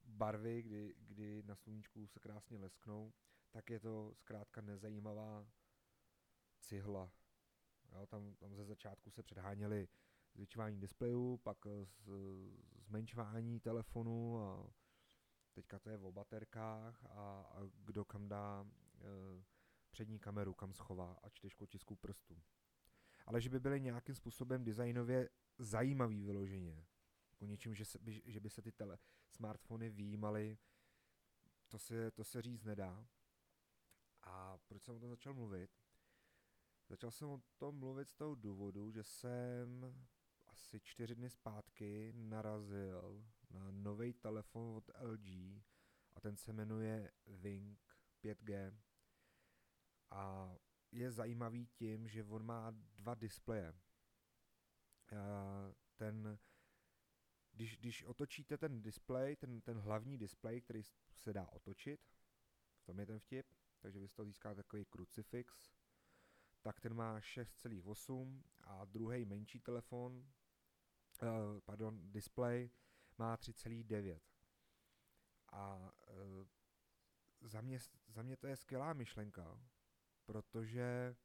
barvy, 0.04 0.62
kdy, 0.62 0.94
kdy 0.98 1.42
na 1.42 1.54
sluníčku 1.54 2.06
se 2.06 2.20
krásně 2.20 2.58
lesknou, 2.58 3.12
tak 3.50 3.70
je 3.70 3.80
to 3.80 4.12
zkrátka 4.14 4.60
nezajímavá 4.60 5.46
cihla. 6.60 7.12
Jo, 7.92 8.06
tam, 8.06 8.34
tam 8.34 8.54
ze 8.54 8.64
začátku 8.64 9.10
se 9.10 9.22
předháněli 9.22 9.88
zvětšování 10.34 10.80
displejů, 10.80 11.36
pak 11.36 11.58
z, 11.86 12.10
zmenšování 12.78 13.60
telefonu 13.60 14.40
a 14.40 14.70
teďka 15.52 15.78
to 15.78 15.90
je 15.90 15.98
o 15.98 16.12
baterkách 16.12 17.04
a, 17.04 17.42
a 17.54 17.60
kdo 17.84 18.04
kam 18.04 18.28
dá 18.28 18.66
e, 18.66 19.44
přední 19.90 20.18
kameru, 20.18 20.54
kam 20.54 20.72
schová 20.72 21.18
a 21.22 21.28
čtyřku 21.28 21.66
tisku 21.66 21.96
prstů. 21.96 22.42
Ale 23.26 23.40
že 23.40 23.50
by 23.50 23.60
byly 23.60 23.80
nějakým 23.80 24.14
způsobem 24.14 24.64
designově 24.64 25.28
zajímavý 25.58 26.22
vyloženě, 26.22 26.86
jako 27.30 27.44
něčím, 27.44 27.74
že, 27.74 27.84
se, 27.84 27.98
by, 27.98 28.22
že 28.24 28.40
by 28.40 28.50
se 28.50 28.62
ty 28.62 28.72
tele, 28.72 28.98
smartfony 29.28 29.90
výjímaly, 29.90 30.58
to 31.68 31.78
se, 31.78 32.10
to 32.10 32.24
se 32.24 32.42
říct 32.42 32.64
nedá. 32.64 33.06
A 34.22 34.58
proč 34.58 34.82
jsem 34.82 34.96
o 34.96 35.00
tom 35.00 35.10
začal 35.10 35.34
mluvit? 35.34 35.70
Začal 36.88 37.10
jsem 37.10 37.28
o 37.28 37.42
tom 37.56 37.78
mluvit 37.78 38.08
z 38.08 38.14
toho 38.14 38.34
důvodu, 38.34 38.90
že 38.90 39.02
jsem 39.02 39.94
asi 40.46 40.80
čtyři 40.80 41.14
dny 41.14 41.30
zpátky 41.30 42.12
narazil 42.16 43.24
na 43.52 43.70
nový 43.70 44.12
telefon 44.12 44.76
od 44.76 44.90
LG 45.00 45.26
a 46.12 46.20
ten 46.20 46.36
se 46.36 46.52
jmenuje 46.52 47.12
Wing 47.26 47.78
5G 48.24 48.74
a 50.10 50.54
je 50.92 51.12
zajímavý 51.12 51.66
tím, 51.66 52.08
že 52.08 52.24
on 52.24 52.42
má 52.46 52.70
dva 52.70 53.14
displeje. 53.14 53.74
Ten, 55.96 56.38
když, 57.52 57.76
když 57.76 58.04
otočíte 58.04 58.58
ten 58.58 58.82
display, 58.82 59.36
ten, 59.36 59.60
ten 59.60 59.78
hlavní 59.78 60.18
display, 60.18 60.60
který 60.60 60.82
se 61.14 61.32
dá 61.32 61.48
otočit, 61.48 62.00
v 62.82 62.84
tom 62.84 63.00
je 63.00 63.06
ten 63.06 63.18
vtip, 63.18 63.46
takže 63.78 63.98
vy 63.98 64.08
z 64.08 64.14
toho 64.14 64.26
získáte 64.26 64.54
takový 64.54 64.84
krucifix, 64.84 65.72
tak 66.62 66.80
ten 66.80 66.94
má 66.94 67.20
6,8 67.20 68.42
a 68.64 68.84
druhý 68.84 69.24
menší 69.24 69.60
telefon, 69.60 70.32
uh, 71.22 71.60
pardon, 71.60 72.12
display 72.12 72.70
má 73.22 73.36
3,9. 73.36 74.20
A 75.52 75.92
uh, 76.08 76.46
za, 77.40 77.60
mě, 77.60 77.78
za 78.08 78.22
mě 78.22 78.36
to 78.36 78.46
je 78.46 78.56
skvělá 78.56 78.92
myšlenka, 78.92 79.60
protože 80.24 81.16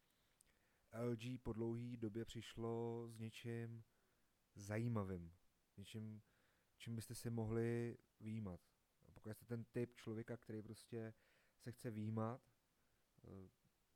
LG 0.94 1.42
po 1.44 1.54
dlouhé 1.54 1.98
době 1.98 2.26
přišlo 2.26 3.04
s 3.10 3.18
něčím 3.18 3.84
zajímavým, 4.56 5.34
něčím, 5.78 6.22
čím 6.78 6.96
byste 6.96 7.16
si 7.16 7.30
mohli 7.30 7.98
výjímat. 8.20 8.62
Pokud 9.14 9.34
jste 9.34 9.46
ten 9.46 9.64
typ 9.64 9.96
člověka, 9.96 10.38
který 10.38 10.62
prostě 10.62 11.14
se 11.58 11.72
chce 11.72 11.92
výjímat 11.92 12.42
eh, 13.24 13.50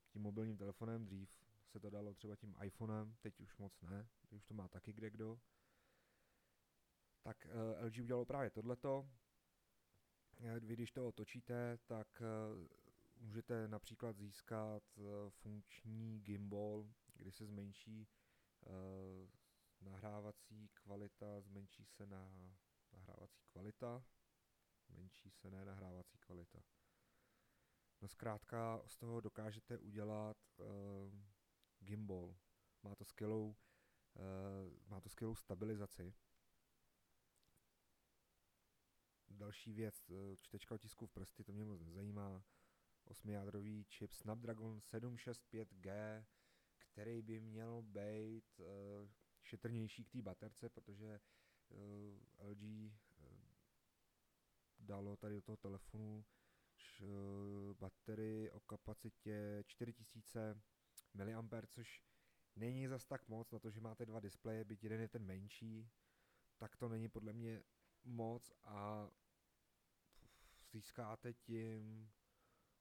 tím 0.10 0.22
mobilním 0.22 0.58
telefonem, 0.58 1.06
dřív 1.06 1.30
se 1.68 1.80
to 1.80 1.90
dalo 1.90 2.14
třeba 2.14 2.36
tím 2.36 2.56
iPhonem, 2.64 3.16
teď 3.22 3.40
už 3.40 3.58
moc 3.58 3.82
ne, 3.82 4.10
teď 4.22 4.34
už 4.34 4.46
to 4.46 4.54
má 4.54 4.68
taky 4.68 4.94
kde 4.94 5.10
kdo, 5.10 5.40
tak 7.22 7.46
eh, 7.46 7.86
LG 7.86 8.00
udělalo 8.02 8.26
právě 8.26 8.50
tohleto. 8.50 9.10
Eh, 10.40 10.60
vy 10.60 10.74
když 10.74 10.92
to 10.92 11.08
otočíte, 11.08 11.78
tak 11.86 12.22
můžete 13.18 13.68
například 13.68 14.18
získat 14.18 14.84
funkční 15.30 16.20
gimbal, 16.20 16.88
kdy 17.16 17.32
se 17.32 17.46
zmenší 17.46 18.08
nahrávací 19.82 20.70
kvalita, 20.74 21.42
zmenší 21.42 21.86
se 21.86 22.06
na 22.06 22.32
nahrávací 22.94 23.44
kvalita, 23.46 24.04
menší 24.90 25.32
se 25.32 25.52
ne 25.52 25.66
nahrávací 25.66 26.18
kvalita. 26.18 26.60
No 28.02 28.08
zkrátka 28.08 28.82
z 28.86 28.98
toho 28.98 29.22
dokážete 29.22 29.78
udělat 29.78 30.38
uh, 30.58 30.66
gimbal. 31.80 32.36
Má 32.84 32.96
to 32.96 33.06
skvělou, 33.06 33.56
uh, 34.16 34.90
má 34.90 35.02
to 35.02 35.10
skvělou 35.10 35.36
stabilizaci. 35.36 36.14
Další 39.38 39.74
věc, 39.74 40.10
uh, 40.10 40.36
čtečka 40.42 40.76
otisků 40.76 41.06
v 41.06 41.12
prsty, 41.12 41.44
to 41.44 41.54
mě 41.54 41.66
moc 41.66 41.82
nezajímá. 41.82 42.44
Osmijádrový 43.06 43.86
čip 43.86 44.14
Snapdragon 44.14 44.80
765G, 44.80 46.24
který 46.78 47.22
by 47.22 47.40
měl 47.40 47.82
být 47.82 48.60
uh, 48.60 48.66
šetrnější 49.44 50.04
k 50.04 50.12
té 50.12 50.22
baterce, 50.22 50.70
protože 50.70 51.20
uh, 51.70 52.48
LG 52.50 52.64
uh, 52.64 52.92
dalo 54.80 55.18
tady 55.18 55.36
do 55.36 55.42
toho 55.42 55.58
telefonu 55.58 56.26
š, 56.78 57.04
baterii 57.74 58.52
o 58.52 58.60
kapacitě 58.60 59.64
4000 59.68 60.62
mAh, 61.14 61.66
což 61.68 62.02
není 62.56 62.88
zas 62.88 63.06
tak 63.06 63.28
moc 63.28 63.52
na 63.52 63.60
to, 63.60 63.72
že 63.72 63.82
máte 63.82 64.06
dva 64.06 64.20
displeje, 64.20 64.66
byť 64.66 64.84
jeden 64.84 65.02
je 65.02 65.08
ten 65.08 65.26
menší, 65.26 65.90
tak 66.58 66.76
to 66.76 66.90
není 66.90 67.10
podle 67.10 67.34
mě 67.34 67.64
moc 68.04 68.52
a 68.64 69.10
získáte 70.72 71.34
tím 71.34 72.12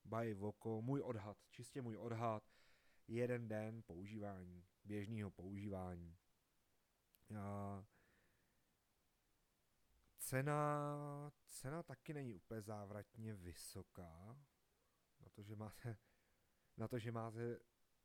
by 0.05 0.35
oko, 0.35 0.83
můj 0.83 1.03
odhad, 1.03 1.37
čistě 1.51 1.83
můj 1.83 1.97
odhad, 1.97 2.43
jeden 3.09 3.49
den 3.49 3.83
používání, 3.83 4.65
běžného 4.85 5.31
používání. 5.31 6.17
A 7.41 7.85
cena, 10.19 11.33
cena 11.47 11.83
taky 11.83 12.15
není 12.15 12.35
úplně 12.35 12.63
závratně 12.63 13.35
vysoká, 13.35 14.37
na 15.21 15.29
to, 15.29 15.43
že 15.43 15.57
máte, 15.57 15.97
na 16.77 16.89
to, 16.89 16.99
že 16.99 17.13
máte 17.13 17.59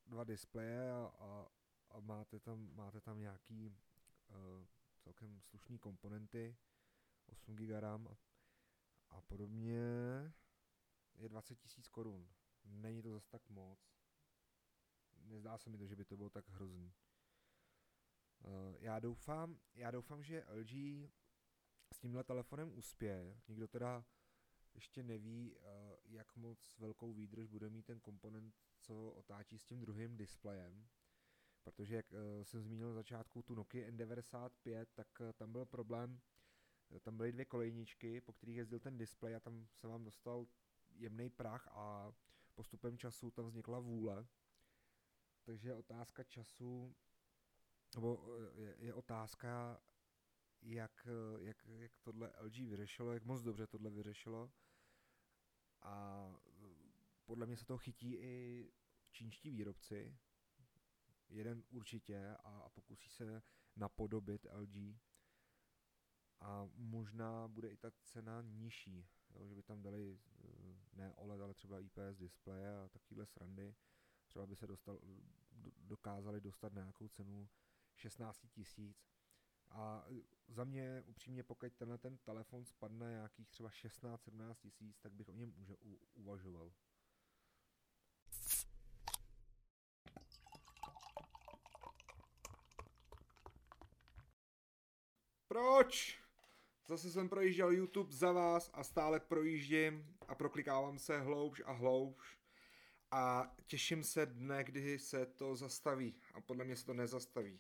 dva 0.06 0.24
displeje 0.24 0.92
a, 0.92 1.12
a, 1.20 1.48
a 1.90 2.00
máte, 2.00 2.40
tam, 2.40 2.76
máte 2.76 3.02
tam 3.02 3.20
nějaký 3.20 3.70
uh, 3.70 4.66
celkem 5.00 5.42
slušný 5.42 5.80
komponenty, 5.80 6.58
8 7.28 7.56
GB 7.56 7.80
RAM 7.80 8.08
a, 8.08 8.18
a 9.10 9.22
podobně, 9.22 9.80
je 11.16 11.30
20 11.30 11.58
000 11.78 11.84
korun. 11.92 12.30
Není 12.66 13.02
to 13.02 13.12
zas 13.12 13.28
tak 13.28 13.50
moc. 13.50 13.80
Nezdá 15.18 15.58
se 15.58 15.70
mi 15.70 15.78
to, 15.78 15.88
že 15.88 15.96
by 15.96 16.06
to 16.06 16.18
bylo 16.18 16.30
tak 16.30 16.50
hrozný. 16.50 16.94
Uh, 18.44 18.76
já 18.80 19.00
doufám, 19.00 19.60
já 19.74 19.92
doufám, 19.92 20.24
že 20.24 20.46
LG 20.50 20.72
s 21.94 22.00
tímhle 22.00 22.24
telefonem 22.24 22.78
uspěje. 22.78 23.42
Nikdo 23.48 23.68
teda 23.68 24.06
ještě 24.74 25.04
neví, 25.04 25.56
uh, 25.56 25.66
jak 26.06 26.36
moc 26.36 26.76
velkou 26.78 27.14
výdrž 27.14 27.48
bude 27.48 27.70
mít 27.70 27.86
ten 27.86 28.00
komponent, 28.00 28.56
co 28.80 29.12
otáčí 29.12 29.60
s 29.60 29.66
tím 29.66 29.80
druhým 29.80 30.18
displejem. 30.18 30.88
Protože, 31.64 31.96
jak 31.96 32.12
uh, 32.12 32.44
jsem 32.44 32.62
zmínil 32.62 32.88
na 32.88 32.94
začátku 32.94 33.42
tu 33.42 33.56
Nokia 33.56 33.90
N95, 33.90 34.86
tak 34.94 35.08
tam 35.34 35.52
byl 35.52 35.66
problém, 35.66 36.22
tam 37.00 37.18
byly 37.18 37.32
dvě 37.32 37.46
kolejničky, 37.46 38.22
po 38.22 38.34
kterých 38.34 38.58
jezdil 38.58 38.80
ten 38.80 38.98
displej 38.98 39.36
a 39.36 39.40
tam 39.40 39.68
se 39.74 39.88
vám 39.88 40.04
dostal 40.04 40.48
jemný 40.90 41.30
prach 41.30 41.68
a 41.72 42.14
postupem 42.56 42.98
času 42.98 43.32
tam 43.32 43.46
vznikla 43.46 43.80
vůle. 43.80 44.28
Takže 45.44 45.74
otázka 45.74 46.24
času, 46.24 46.96
nebo 47.96 48.38
je, 48.56 48.76
je 48.80 48.94
otázka, 48.94 49.82
jak, 50.62 51.08
jak, 51.40 51.66
jak 51.78 51.92
tohle 52.00 52.34
LG 52.42 52.58
vyřešilo, 52.58 53.14
jak 53.14 53.24
moc 53.24 53.42
dobře 53.42 53.68
tohle 53.68 53.90
vyřešilo. 53.90 54.52
A 55.82 56.26
podle 57.26 57.46
mě 57.46 57.58
se 57.58 57.66
to 57.66 57.78
chytí 57.78 58.16
i 58.16 58.68
čínští 59.12 59.52
výrobci. 59.52 60.18
Jeden 61.30 61.64
určitě 61.70 62.36
a, 62.44 62.60
a 62.60 62.70
pokusí 62.70 63.10
se 63.10 63.42
napodobit 63.76 64.48
LG. 64.52 65.00
A 66.46 66.70
možná 66.76 67.48
bude 67.48 67.70
i 67.70 67.78
ta 67.78 67.92
cena 67.92 68.42
nižší, 68.42 69.08
jo, 69.30 69.48
že 69.48 69.56
by 69.56 69.64
tam 69.64 69.82
dali 69.82 70.20
ne 70.94 71.14
OLED, 71.14 71.42
ale 71.42 71.54
třeba 71.54 71.80
IPS 71.80 72.18
displeje 72.18 72.78
a 72.78 72.88
takovéhle 72.88 73.26
srandy. 73.26 73.76
Třeba 74.28 74.46
by 74.46 74.56
se 74.56 74.68
dostal, 74.68 75.00
dokázali 75.78 76.42
dostat 76.42 76.74
na 76.74 76.82
nějakou 76.82 77.08
cenu 77.08 77.50
16 77.96 78.48
tisíc. 78.50 79.08
A 79.70 80.06
za 80.48 80.64
mě 80.64 81.04
upřímně, 81.06 81.44
pokud 81.44 81.74
tenhle 81.74 81.98
ten 81.98 82.18
telefon 82.18 82.66
spadne 82.66 83.12
nějakých 83.12 83.50
třeba 83.50 83.70
16-17 83.70 84.56
tisíc, 84.56 85.00
tak 85.00 85.14
bych 85.14 85.30
o 85.30 85.34
něm 85.34 85.54
už 85.58 85.74
uvažoval. 86.14 86.74
Proč? 95.48 96.25
Zase 96.88 97.12
jsem 97.12 97.30
projížděl 97.30 97.72
YouTube 97.72 98.14
za 98.14 98.32
vás 98.32 98.72
a 98.74 98.84
stále 98.84 99.20
projíždím 99.20 100.16
a 100.28 100.36
proklikávám 100.36 101.00
se 101.00 101.20
hloubš 101.20 101.62
a 101.66 101.72
hloubš 101.72 102.38
a 103.12 103.54
těším 103.68 104.04
se 104.04 104.26
dne, 104.26 104.64
kdy 104.64 105.00
se 105.00 105.26
to 105.26 105.56
zastaví 105.56 106.16
a 106.34 106.42
podle 106.42 106.66
mě 106.66 106.76
se 106.76 106.86
to 106.86 106.94
nezastaví. 106.94 107.60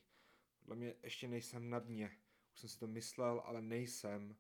Podle 0.60 0.76
mě 0.76 0.94
ještě 1.04 1.28
nejsem 1.28 1.70
na 1.70 1.80
dně. 1.80 2.18
Už 2.54 2.60
jsem 2.60 2.70
si 2.70 2.80
to 2.80 2.88
myslel, 2.88 3.42
ale 3.46 3.62
nejsem. 3.62 4.36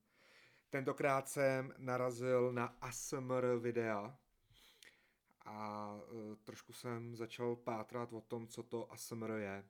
Tentokrát 0.69 1.29
jsem 1.29 1.73
narazil 1.77 2.51
na 2.51 2.65
ASMR 2.65 3.45
videa 3.59 4.17
a 5.45 5.89
uh, 5.95 6.35
trošku 6.35 6.73
jsem 6.73 7.15
začal 7.15 7.55
pátrat 7.55 8.13
o 8.13 8.21
tom, 8.21 8.47
co 8.47 8.63
to 8.63 8.91
ASMR 8.91 9.31
je. 9.31 9.65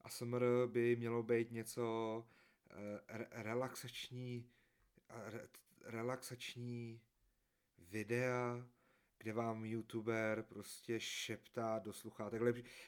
ASMR 0.00 0.44
by 0.66 0.96
mělo 0.96 1.22
být 1.22 1.50
něco 1.50 2.26
re- 3.08 3.28
relaxační, 3.30 4.50
re- 5.08 5.48
relaxační 5.84 7.00
videa, 7.78 8.66
kde 9.18 9.32
vám 9.32 9.64
youtuber 9.64 10.42
prostě 10.42 11.00
šeptá 11.00 11.78
do 11.78 11.92
sluchátek. 11.92 12.42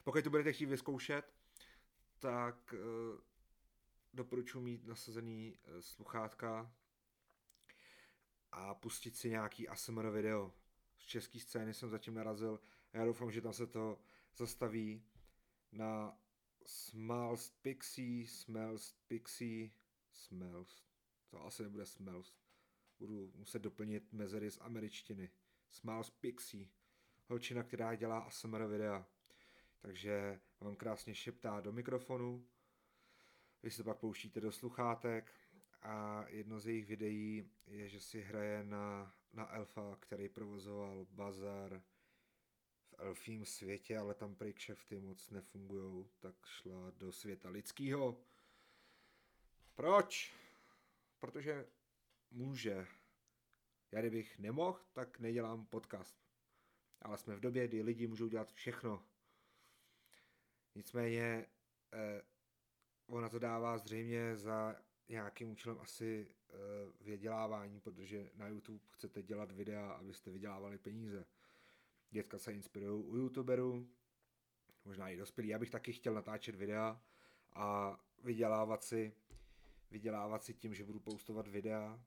Pokud 0.05 0.25
to 0.25 0.31
budete 0.31 0.53
chtít 0.53 0.67
vyzkoušet, 0.67 1.35
tak 2.19 2.75
uh, 2.75 3.21
doporučuji 4.15 4.61
mít 4.61 4.87
nasazený 4.87 5.57
uh, 5.57 5.81
sluchátka 5.81 6.75
a 8.53 8.75
pustit 8.75 9.17
si 9.17 9.31
nějaký 9.31 9.69
ASMR 9.69 10.11
video. 10.11 10.53
Z 10.99 11.05
české 11.05 11.41
scény 11.41 11.75
jsem 11.75 11.91
zatím 11.91 12.15
narazil 12.15 12.61
a 12.93 12.97
já 12.97 13.05
doufám, 13.05 13.31
že 13.31 13.41
tam 13.41 13.53
se 13.53 13.67
to 13.67 13.99
zastaví 14.37 15.05
na 15.73 16.19
Smells 16.67 17.51
Pixie, 17.51 18.27
Smells 18.27 18.95
Pixie, 19.09 19.71
Smells, 20.13 20.83
to 21.29 21.45
asi 21.45 21.63
nebude 21.63 21.87
Smells, 21.87 22.35
budu 22.99 23.33
muset 23.35 23.63
doplnit 23.63 24.13
mezery 24.13 24.51
z 24.51 24.59
američtiny. 24.61 25.31
Smells 25.71 26.11
Pixie, 26.11 26.69
holčina, 27.29 27.63
která 27.63 27.95
dělá 27.95 28.19
ASMR 28.19 28.67
videa. 28.67 29.07
Takže 29.81 30.41
vám 30.61 30.77
krásně 30.77 31.15
šeptá 31.15 31.61
do 31.61 31.73
mikrofonu, 31.73 32.47
vy 33.63 33.71
se 33.71 33.85
pak 33.85 33.99
pouštíte 33.99 34.41
do 34.41 34.53
sluchátek. 34.53 35.33
A 35.83 36.25
jedno 36.29 36.61
z 36.61 36.67
jejich 36.67 36.87
videí 36.87 37.51
je, 37.67 37.89
že 37.89 38.01
si 38.01 38.21
hraje 38.21 38.65
na, 38.65 39.15
na 39.33 39.55
elfa, 39.55 39.97
který 40.01 40.29
provozoval 40.29 41.07
bazar 41.11 41.83
elfím 43.03 43.45
světě, 43.45 43.99
ale 43.99 44.15
tam 44.15 44.35
prý 44.35 44.53
kšefty 44.53 45.01
moc 45.01 45.31
nefungují, 45.31 46.07
tak 46.21 46.35
šla 46.47 46.91
do 46.91 47.13
světa 47.13 47.49
lidského. 47.49 48.25
Proč? 49.75 50.35
Protože 51.21 51.67
může. 52.31 52.87
Já 53.93 54.01
kdybych 54.01 54.39
nemohl, 54.39 54.81
tak 54.93 55.19
nedělám 55.19 55.67
podcast. 55.67 56.17
Ale 57.03 57.19
jsme 57.19 57.37
v 57.37 57.41
době, 57.41 57.69
kdy 57.69 57.83
lidi 57.83 58.07
můžou 58.07 58.29
dělat 58.29 58.53
všechno. 58.53 59.05
Nicméně 60.75 61.47
eh, 61.93 62.23
ona 63.07 63.29
to 63.29 63.39
dává 63.39 63.79
zřejmě 63.79 64.37
za 64.37 64.77
nějakým 65.09 65.51
účelem 65.51 65.79
asi 65.81 66.27
uh, 66.29 67.07
vydělávání, 67.07 67.81
protože 67.81 68.31
na 68.35 68.49
YouTube 68.49 68.85
chcete 68.91 69.23
dělat 69.23 69.53
videa, 69.53 69.91
abyste 69.91 70.31
vydělávali 70.31 70.79
peníze. 70.79 71.27
Dětka 72.13 72.39
se 72.39 72.53
inspirují 72.53 73.05
u 73.05 73.17
YouTuberů, 73.17 73.89
možná 74.85 75.09
i 75.09 75.17
dospělí. 75.17 75.49
Já 75.49 75.59
bych 75.59 75.71
taky 75.71 75.93
chtěl 75.93 76.15
natáčet 76.15 76.55
videa 76.55 77.03
a 77.53 77.99
vydělávat 78.25 78.85
si, 78.85 79.15
vydělávat 79.91 80.45
si 80.45 80.55
tím, 80.55 80.75
že 80.75 80.85
budu 80.85 81.01
postovat 81.01 81.49
videa 81.49 82.05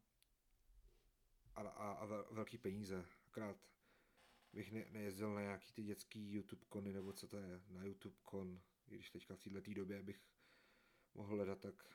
a, 1.55 1.61
a, 1.61 1.91
a 1.91 2.05
velký 2.05 2.57
peníze. 2.57 3.05
Akorát 3.27 3.57
bych 4.53 4.71
ne, 4.71 4.85
nejezdil 4.91 5.33
na 5.33 5.41
nějaký 5.41 5.71
ty 5.73 5.83
dětský 5.83 6.33
YouTube 6.33 6.65
kony, 6.69 6.93
nebo 6.93 7.13
co 7.13 7.27
to 7.27 7.37
je, 7.37 7.61
na 7.69 7.83
YouTube 7.83 8.17
kon, 8.23 8.61
když 8.85 9.09
teďka 9.09 9.35
v 9.35 9.39
této 9.39 9.73
době 9.73 10.03
bych 10.03 10.21
mohl 11.13 11.35
hledat, 11.35 11.59
tak 11.59 11.85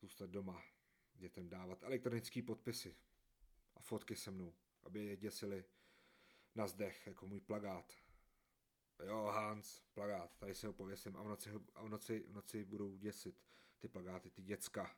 zůstat 0.00 0.30
doma, 0.30 0.62
dětem 1.14 1.48
dávat 1.48 1.82
elektronické 1.82 2.42
podpisy 2.42 2.96
a 3.74 3.80
fotky 3.80 4.16
se 4.16 4.30
mnou, 4.30 4.54
aby 4.82 5.04
je 5.04 5.16
děsili 5.16 5.64
na 6.54 6.66
zdech, 6.66 7.06
jako 7.06 7.26
můj 7.26 7.40
plagát. 7.40 7.92
Jo, 9.06 9.24
Hans, 9.24 9.82
plagát, 9.94 10.36
tady 10.38 10.54
si 10.54 10.66
ho 10.66 10.72
pověsím 10.72 11.16
a 11.16 11.22
v 11.22 11.28
noci, 11.28 11.50
a 11.74 11.82
v 11.82 11.88
noci, 11.88 12.24
v 12.28 12.32
noci 12.32 12.64
budou 12.64 12.96
děsit 12.96 13.42
ty 13.78 13.88
plagáty, 13.88 14.30
ty 14.30 14.42
děcka. 14.42 14.96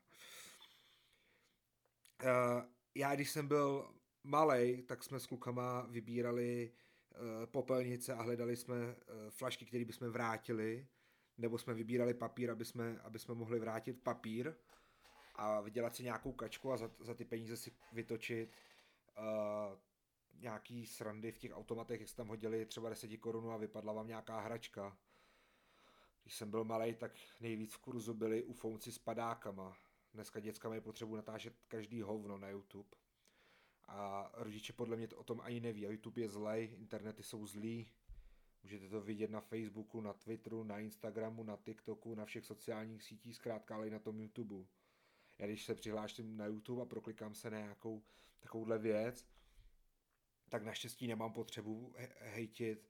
Uh, 2.25 2.63
já, 2.95 3.15
když 3.15 3.31
jsem 3.31 3.49
byl 3.49 3.95
malý, 4.25 4.83
tak 4.83 5.05
jsme 5.05 5.21
s 5.21 5.27
klukama 5.27 5.83
vybírali 5.83 6.73
uh, 7.11 7.47
popelnice 7.47 8.15
a 8.15 8.23
hledali 8.23 8.57
jsme 8.57 8.77
uh, 8.77 8.95
flašky, 9.31 9.67
které 9.67 9.85
bychom 9.85 10.11
vrátili, 10.11 10.89
nebo 11.39 11.59
jsme 11.59 11.75
vybírali 11.75 12.15
papír, 12.15 12.51
aby 12.51 12.65
jsme, 12.65 13.01
aby 13.01 13.19
jsme 13.19 13.35
mohli 13.35 13.59
vrátit 13.59 14.03
papír 14.03 14.55
a 15.35 15.61
vydělat 15.61 15.97
si 15.97 16.03
nějakou 16.03 16.33
kačku 16.33 16.73
a 16.73 16.77
za, 16.77 16.91
za 17.01 17.15
ty 17.15 17.25
peníze 17.25 17.57
si 17.57 17.77
vytočit 17.93 18.57
uh, 19.19 19.79
nějaký 20.41 20.87
srandy 20.87 21.33
v 21.33 21.39
těch 21.39 21.53
automatech, 21.53 22.01
jak 22.01 22.09
jste 22.09 22.17
tam 22.17 22.29
hodili 22.29 22.67
třeba 22.67 22.89
10 22.89 23.17
korun 23.17 23.53
a 23.53 23.57
vypadla 23.57 23.93
vám 23.93 24.09
nějaká 24.09 24.41
hračka. 24.41 24.99
Když 26.23 26.35
jsem 26.37 26.51
byl 26.51 26.65
malý, 26.65 26.95
tak 26.95 27.13
nejvíc 27.41 27.75
v 27.75 27.79
kurzu 27.79 28.15
byli 28.15 28.43
ufounci 28.43 28.93
s 28.93 28.99
padákama. 28.99 29.77
Dneska 30.15 30.41
děcka 30.41 30.69
mají 30.69 30.81
potřebu 30.81 31.17
natáčet 31.17 31.55
každý 31.69 32.01
hovno 32.03 32.39
na 32.39 32.49
YouTube. 32.49 32.89
A 33.89 34.31
rodiče 34.35 34.73
podle 34.73 34.97
mě 34.97 35.09
to 35.09 35.17
o 35.17 35.25
tom 35.25 35.41
ani 35.41 35.61
neví. 35.61 35.83
YouTube 35.83 36.21
je 36.21 36.29
zlej, 36.29 36.75
internety 36.79 37.23
jsou 37.23 37.47
zlý. 37.47 37.89
Můžete 38.63 38.89
to 38.89 39.01
vidět 39.01 39.31
na 39.31 39.41
Facebooku, 39.41 40.01
na 40.01 40.13
Twitteru, 40.13 40.65
na 40.65 40.79
Instagramu, 40.79 41.43
na 41.43 41.57
TikToku, 41.57 42.15
na 42.15 42.25
všech 42.25 42.45
sociálních 42.45 43.03
sítích, 43.03 43.37
zkrátka 43.37 43.75
ale 43.75 43.87
i 43.87 43.91
na 43.91 43.99
tom 43.99 44.21
YouTube 44.21 44.67
já 45.39 45.47
když 45.47 45.65
se 45.65 45.75
přihláším 45.75 46.37
na 46.37 46.47
YouTube 46.47 46.83
a 46.83 46.85
proklikám 46.85 47.35
se 47.35 47.51
na 47.51 47.59
nějakou 47.59 48.03
takovouhle 48.41 48.79
věc, 48.79 49.27
tak 50.49 50.63
naštěstí 50.63 51.07
nemám 51.07 51.33
potřebu 51.33 51.95
hejtit 52.21 52.89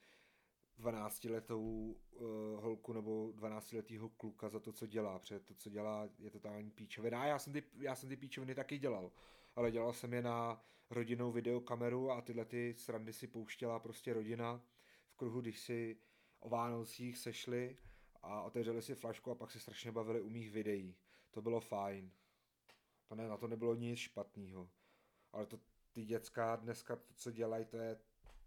12-letou 0.79 1.62
uh, 1.62 2.27
holku 2.61 2.92
nebo 2.92 3.29
12-letého 3.29 4.09
kluka 4.09 4.49
za 4.49 4.61
to, 4.61 4.73
co 4.73 4.87
dělá, 4.87 5.19
protože 5.19 5.40
to, 5.40 5.55
co 5.55 5.71
dělá, 5.71 6.09
je 6.19 6.31
totální 6.31 6.71
píčovina. 6.71 7.27
Já 7.27 7.38
jsem 7.38 7.53
ty, 7.53 7.62
já 7.79 7.95
jsem 7.95 8.09
ty 8.09 8.16
píčoviny 8.16 8.55
taky 8.55 8.79
dělal, 8.79 9.12
ale 9.57 9.71
dělal 9.71 9.92
jsem 9.92 10.12
je 10.12 10.23
na 10.23 10.64
rodinnou 10.90 11.33
videokameru 11.33 12.11
a 12.11 12.21
tyhle 12.21 12.45
ty 12.45 12.75
srandy 12.79 13.12
si 13.12 13.27
pouštěla 13.27 13.79
prostě 13.79 14.12
rodina 14.12 14.62
v 15.09 15.16
kruhu, 15.16 15.40
když 15.40 15.61
si 15.61 15.97
o 16.40 16.49
Vánocích 16.49 17.19
sešli 17.19 17.77
a 18.23 18.42
otevřeli 18.42 18.83
si 18.83 18.95
flašku 18.95 19.31
a 19.31 19.35
pak 19.35 19.51
se 19.51 19.61
strašně 19.61 19.92
bavili 19.92 20.21
u 20.21 20.31
mých 20.31 20.51
videí. 20.51 20.97
To 21.31 21.42
bylo 21.42 21.61
fajn. 21.61 22.11
To 23.09 23.14
ne, 23.14 23.29
na 23.29 23.37
to 23.37 23.49
nebylo 23.49 23.75
nic 23.75 23.99
špatného. 23.99 24.71
Ale 25.33 25.47
to 25.47 25.61
ty 25.96 26.04
děcka 26.04 26.56
dneska, 26.56 26.96
to, 26.96 27.14
co 27.14 27.30
dělají, 27.30 27.64
to 27.64 27.76
je, 27.76 27.96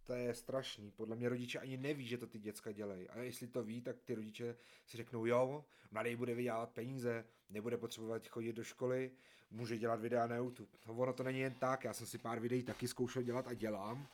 to 0.04 0.14
je 0.14 0.34
strašný. 0.34 0.92
Podle 0.92 1.16
mě 1.16 1.30
rodiče 1.30 1.60
ani 1.60 1.78
neví, 1.78 2.08
že 2.08 2.18
to 2.18 2.28
ty 2.28 2.40
děcka 2.40 2.72
dělají. 2.72 3.10
A 3.10 3.20
jestli 3.20 3.48
to 3.48 3.64
ví, 3.64 3.82
tak 3.82 3.96
ty 4.02 4.16
rodiče 4.16 4.56
si 4.86 4.98
řeknou, 4.98 5.26
jo, 5.26 5.66
mladý 5.92 6.16
bude 6.16 6.36
vydělat 6.36 6.70
peníze, 6.70 7.26
nebude 7.50 7.78
potřebovat 7.78 8.28
chodit 8.28 8.54
do 8.54 8.64
školy, 8.64 9.12
může 9.52 9.78
dělat 9.78 10.00
videa 10.00 10.28
na 10.28 10.36
YouTube. 10.36 10.70
No, 10.88 10.94
ono 10.96 11.14
to 11.14 11.24
není 11.24 11.40
jen 11.40 11.54
tak, 11.54 11.84
já 11.84 11.94
jsem 11.94 12.08
si 12.08 12.18
pár 12.18 12.40
videí 12.40 12.64
taky 12.64 12.88
zkoušel 12.88 13.24
dělat 13.24 13.48
a 13.48 13.54
dělám. 13.54 14.08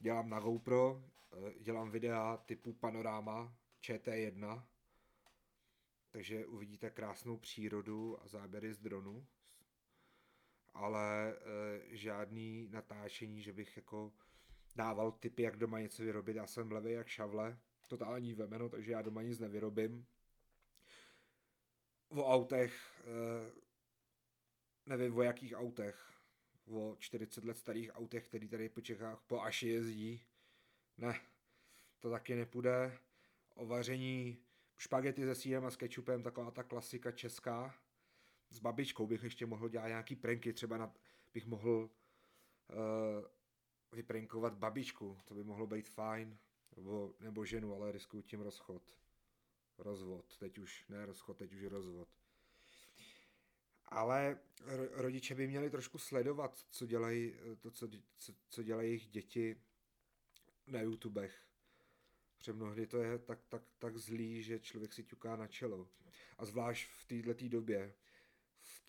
Dělám 0.00 0.30
na 0.30 0.40
GoPro, 0.40 1.04
eh, 1.32 1.52
dělám 1.60 1.90
videa 1.90 2.36
typu 2.36 2.72
panoráma 2.72 3.54
ČT1, 3.80 4.62
takže 6.10 6.46
uvidíte 6.46 6.90
krásnou 6.90 7.36
přírodu 7.36 8.22
a 8.22 8.28
záběry 8.28 8.72
z 8.72 8.78
dronu 8.78 9.26
ale 10.74 11.32
e, 11.32 11.96
žádný 11.96 12.68
natáčení, 12.70 13.42
že 13.42 13.52
bych 13.52 13.76
jako 13.76 14.12
dával 14.76 15.12
tipy, 15.12 15.42
jak 15.42 15.56
doma 15.56 15.80
něco 15.80 16.02
vyrobit. 16.02 16.36
Já 16.36 16.46
jsem 16.46 16.72
levý 16.72 16.92
jak 16.92 17.08
šavle, 17.08 17.58
totální 17.88 18.34
vemeno, 18.34 18.68
takže 18.68 18.92
já 18.92 19.02
doma 19.02 19.22
nic 19.22 19.38
nevyrobím. 19.38 20.06
O 22.08 22.32
autech, 22.32 23.02
e, 23.04 23.52
nevím 24.86 25.16
o 25.16 25.22
jakých 25.22 25.54
autech, 25.54 26.12
o 26.66 26.96
40 26.98 27.44
let 27.44 27.58
starých 27.58 27.90
autech, 27.94 28.28
který 28.28 28.48
tady 28.48 28.68
po 28.68 28.80
Čechách 28.80 29.22
po 29.26 29.40
Aši 29.40 29.68
jezdí. 29.68 30.22
Ne, 30.98 31.20
to 32.00 32.10
taky 32.10 32.34
nepůjde. 32.34 32.98
O 33.54 33.66
vaření 33.66 34.38
špagety 34.78 35.24
se 35.24 35.34
sírem 35.34 35.64
a 35.64 35.70
s 35.70 35.76
kečupem, 35.76 36.22
taková 36.22 36.50
ta 36.50 36.62
klasika 36.62 37.12
česká 37.12 37.74
s 38.50 38.58
babičkou 38.58 39.06
bych 39.06 39.22
ještě 39.22 39.46
mohl 39.46 39.68
dělat 39.68 39.88
nějaký 39.88 40.16
pranky, 40.16 40.52
třeba 40.52 40.76
na, 40.76 40.94
bych 41.34 41.46
mohl 41.46 41.70
uh, 41.70 43.24
vyprankovat 43.92 44.54
babičku, 44.54 45.18
to 45.24 45.34
by 45.34 45.44
mohlo 45.44 45.66
být 45.66 45.88
fajn, 45.88 46.38
nebo, 46.76 47.14
nebo 47.20 47.44
ženu, 47.44 47.74
ale 47.74 47.92
riskuju 47.92 48.22
tím 48.22 48.40
rozchod. 48.40 48.82
Rozvod, 49.78 50.36
teď 50.36 50.58
už 50.58 50.84
ne 50.88 51.06
rozchod, 51.06 51.36
teď 51.36 51.52
už 51.52 51.62
rozvod. 51.62 52.08
Ale 53.84 54.38
rodiče 54.92 55.34
by 55.34 55.46
měli 55.46 55.70
trošku 55.70 55.98
sledovat, 55.98 56.66
co 56.70 56.86
dělají, 56.86 57.34
to, 57.60 57.70
co, 57.70 57.88
co, 58.16 58.32
co 58.48 58.62
dělají 58.62 58.88
jejich 58.88 59.06
děti 59.06 59.56
na 60.66 60.80
YouTubech. 60.80 61.46
Protože 62.38 62.52
mnohdy 62.52 62.86
to 62.86 63.02
je 63.02 63.18
tak, 63.18 63.38
tak, 63.48 63.62
tak 63.78 63.96
zlý, 63.96 64.42
že 64.42 64.60
člověk 64.60 64.92
si 64.92 65.04
ťuká 65.04 65.36
na 65.36 65.46
čelo. 65.46 65.88
A 66.38 66.44
zvlášť 66.44 66.88
v 66.88 67.04
této 67.04 67.48
době, 67.48 67.94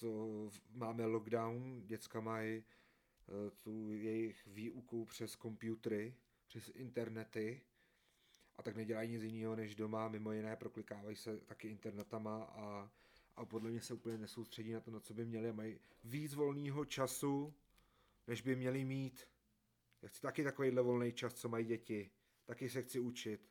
to 0.01 0.49
máme 0.73 1.05
lockdown, 1.05 1.81
děcka 1.85 2.19
mají 2.19 2.63
eh, 2.63 3.51
tu 3.51 3.93
jejich 3.93 4.47
výuku 4.47 5.05
přes 5.05 5.35
komputery, 5.35 6.15
přes 6.47 6.71
internety 6.75 7.61
a 8.55 8.63
tak 8.63 8.75
nedělají 8.75 9.09
nic 9.11 9.23
jiného 9.23 9.55
než 9.55 9.75
doma, 9.75 10.07
mimo 10.07 10.31
jiné 10.31 10.55
proklikávají 10.55 11.15
se 11.15 11.37
taky 11.37 11.67
internetama 11.67 12.43
a, 12.43 12.91
a 13.35 13.45
podle 13.45 13.71
mě 13.71 13.81
se 13.81 13.93
úplně 13.93 14.17
nesoustředí 14.17 14.71
na 14.71 14.79
to, 14.79 14.91
na 14.91 14.99
co 14.99 15.13
by 15.13 15.25
měli 15.25 15.49
a 15.49 15.53
mají 15.53 15.79
víc 16.03 16.33
volného 16.33 16.85
času, 16.85 17.53
než 18.27 18.41
by 18.41 18.55
měli 18.55 18.85
mít. 18.85 19.27
Já 20.01 20.09
chci 20.09 20.21
taky 20.21 20.43
takovýhle 20.43 20.81
volný 20.81 21.13
čas, 21.13 21.33
co 21.33 21.49
mají 21.49 21.65
děti. 21.65 22.11
Taky 22.45 22.69
se 22.69 22.81
chci 22.81 22.99
učit. 22.99 23.49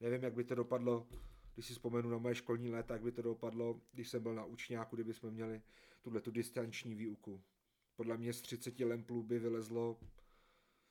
Nevím, 0.00 0.22
jak 0.22 0.34
by 0.34 0.44
to 0.44 0.54
dopadlo 0.54 1.08
když 1.56 1.66
si 1.66 1.72
vzpomenu 1.72 2.10
na 2.10 2.18
moje 2.18 2.34
školní 2.34 2.70
léta, 2.70 2.94
jak 2.94 3.02
by 3.02 3.12
to 3.12 3.22
dopadlo, 3.22 3.80
když 3.92 4.08
jsem 4.08 4.22
byl 4.22 4.34
na 4.34 4.44
učňáku, 4.44 4.96
kdyby 4.96 5.14
jsme 5.14 5.30
měli 5.30 5.62
tuhle 6.02 6.20
tu 6.20 6.30
distanční 6.30 6.94
výuku. 6.94 7.42
Podle 7.94 8.16
mě 8.16 8.32
z 8.32 8.42
30 8.42 8.80
lemplů 8.80 9.22
by 9.22 9.38
vylezlo 9.38 10.00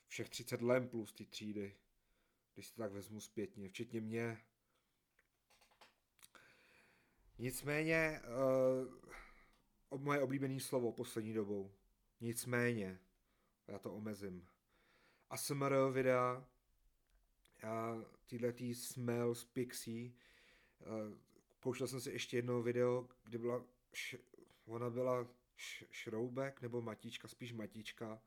všech 0.08 0.30
30 0.30 0.62
lemplů 0.62 1.06
z 1.06 1.14
té 1.14 1.26
třídy, 1.26 1.76
když 2.54 2.72
to 2.72 2.82
tak 2.82 2.92
vezmu 2.92 3.20
zpětně, 3.20 3.70
včetně 3.70 4.02
mě. 4.02 4.38
Nicméně, 7.38 8.22
uh, 9.92 10.00
moje 10.02 10.22
oblíbené 10.22 10.60
slovo 10.60 10.92
poslední 10.92 11.34
dobou. 11.34 11.72
Nicméně, 12.22 13.00
já 13.68 13.80
to 13.80 13.94
omezím. 13.94 14.48
ASMR 15.30 15.74
videa, 15.92 16.48
tyhle 18.26 18.54
tý 18.54 18.76
smell 18.76 19.36
z 19.36 19.46
Pixie, 19.46 20.12
pouštěl 21.60 21.88
jsem 21.88 22.02
si 22.02 22.12
ještě 22.12 22.38
jedno 22.38 22.62
video, 22.62 23.08
kde 23.24 23.38
byla 23.38 23.66
š- 23.94 24.20
ona 24.66 24.90
byla 24.90 25.28
Šroubek 25.92 26.62
nebo 26.62 26.82
Matička, 26.82 27.28
spíš 27.28 27.54
Matička 27.54 28.22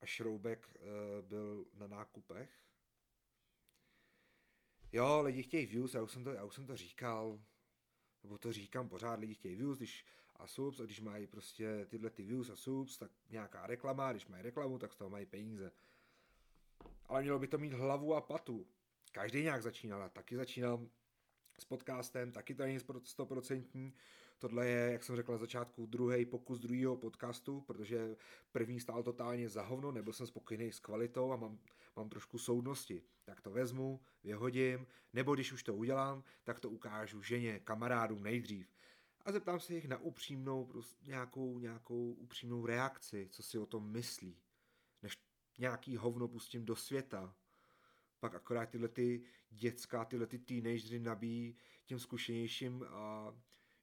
a 0.00 0.06
Šroubek 0.06 0.68
uh, 0.74 1.28
byl 1.28 1.66
na 1.74 1.86
nákupech. 1.86 2.50
Jo, 4.92 5.22
lidi 5.22 5.42
chtějí 5.42 5.66
views, 5.66 5.94
já 5.94 6.02
už 6.02 6.12
jsem 6.12 6.24
to, 6.24 6.30
já 6.30 6.44
už 6.44 6.54
jsem 6.54 6.66
to 6.66 6.76
říkal, 6.76 7.40
nebo 8.22 8.38
to 8.38 8.52
říkám 8.52 8.88
pořád, 8.88 9.18
lidi 9.20 9.34
chtějí 9.34 9.56
views, 9.56 9.76
když 9.78 10.06
a 10.36 10.46
subs, 10.46 10.80
a 10.80 10.84
když 10.84 11.00
mají 11.00 11.26
prostě 11.26 11.86
tyhle 11.86 12.10
ty 12.10 12.22
views 12.22 12.50
a 12.50 12.56
subs, 12.56 12.98
tak 12.98 13.10
nějaká 13.30 13.66
reklama, 13.66 14.12
když 14.12 14.26
mají 14.26 14.42
reklamu, 14.42 14.78
tak 14.78 14.92
z 14.92 14.96
toho 14.96 15.10
mají 15.10 15.26
peníze. 15.26 15.72
Ale 17.06 17.22
mělo 17.22 17.38
by 17.38 17.48
to 17.48 17.58
mít 17.58 17.72
hlavu 17.72 18.14
a 18.14 18.20
patu. 18.20 18.66
Každý 19.12 19.42
nějak 19.42 19.62
začínal, 19.62 20.10
taky 20.10 20.36
začínal 20.36 20.88
s 21.58 21.64
podcastem, 21.64 22.32
taky 22.32 22.54
to 22.54 22.62
není 22.62 22.78
stoprocentní. 23.04 23.94
Tohle 24.38 24.68
je, 24.68 24.92
jak 24.92 25.04
jsem 25.04 25.16
řekl 25.16 25.32
na 25.32 25.38
začátku, 25.38 25.86
druhý 25.86 26.26
pokus 26.26 26.58
druhého 26.58 26.96
podcastu, 26.96 27.60
protože 27.60 28.16
první 28.52 28.80
stál 28.80 29.02
totálně 29.02 29.48
za 29.48 29.62
hovno, 29.62 29.92
nebyl 29.92 30.12
jsem 30.12 30.26
spokojený 30.26 30.72
s 30.72 30.80
kvalitou 30.80 31.32
a 31.32 31.36
mám, 31.36 31.58
mám 31.96 32.08
trošku 32.08 32.38
soudnosti. 32.38 33.02
Tak 33.24 33.40
to 33.40 33.50
vezmu, 33.50 34.00
vyhodím, 34.24 34.86
nebo 35.12 35.34
když 35.34 35.52
už 35.52 35.62
to 35.62 35.74
udělám, 35.74 36.24
tak 36.44 36.60
to 36.60 36.70
ukážu 36.70 37.22
ženě, 37.22 37.60
kamarádům 37.60 38.22
nejdřív. 38.22 38.74
A 39.24 39.32
zeptám 39.32 39.60
se 39.60 39.74
jich 39.74 39.88
na 39.88 39.98
upřímnou, 39.98 40.64
prostě 40.64 41.06
nějakou, 41.06 41.58
nějakou 41.58 42.12
upřímnou 42.12 42.66
reakci, 42.66 43.28
co 43.30 43.42
si 43.42 43.58
o 43.58 43.66
tom 43.66 43.90
myslí. 43.90 44.36
Než 45.02 45.18
nějaký 45.58 45.96
hovno 45.96 46.28
pustím 46.28 46.64
do 46.64 46.76
světa, 46.76 47.34
pak 48.22 48.34
akorát 48.34 48.70
tyhle 48.70 48.88
ty 48.88 49.22
dětská, 49.50 50.04
tyhle 50.04 50.26
ty 50.26 50.38
teenagery 50.38 50.98
nabíjí 50.98 51.56
těm 51.86 51.98
zkušenějším 51.98 52.80
uh, 52.80 52.86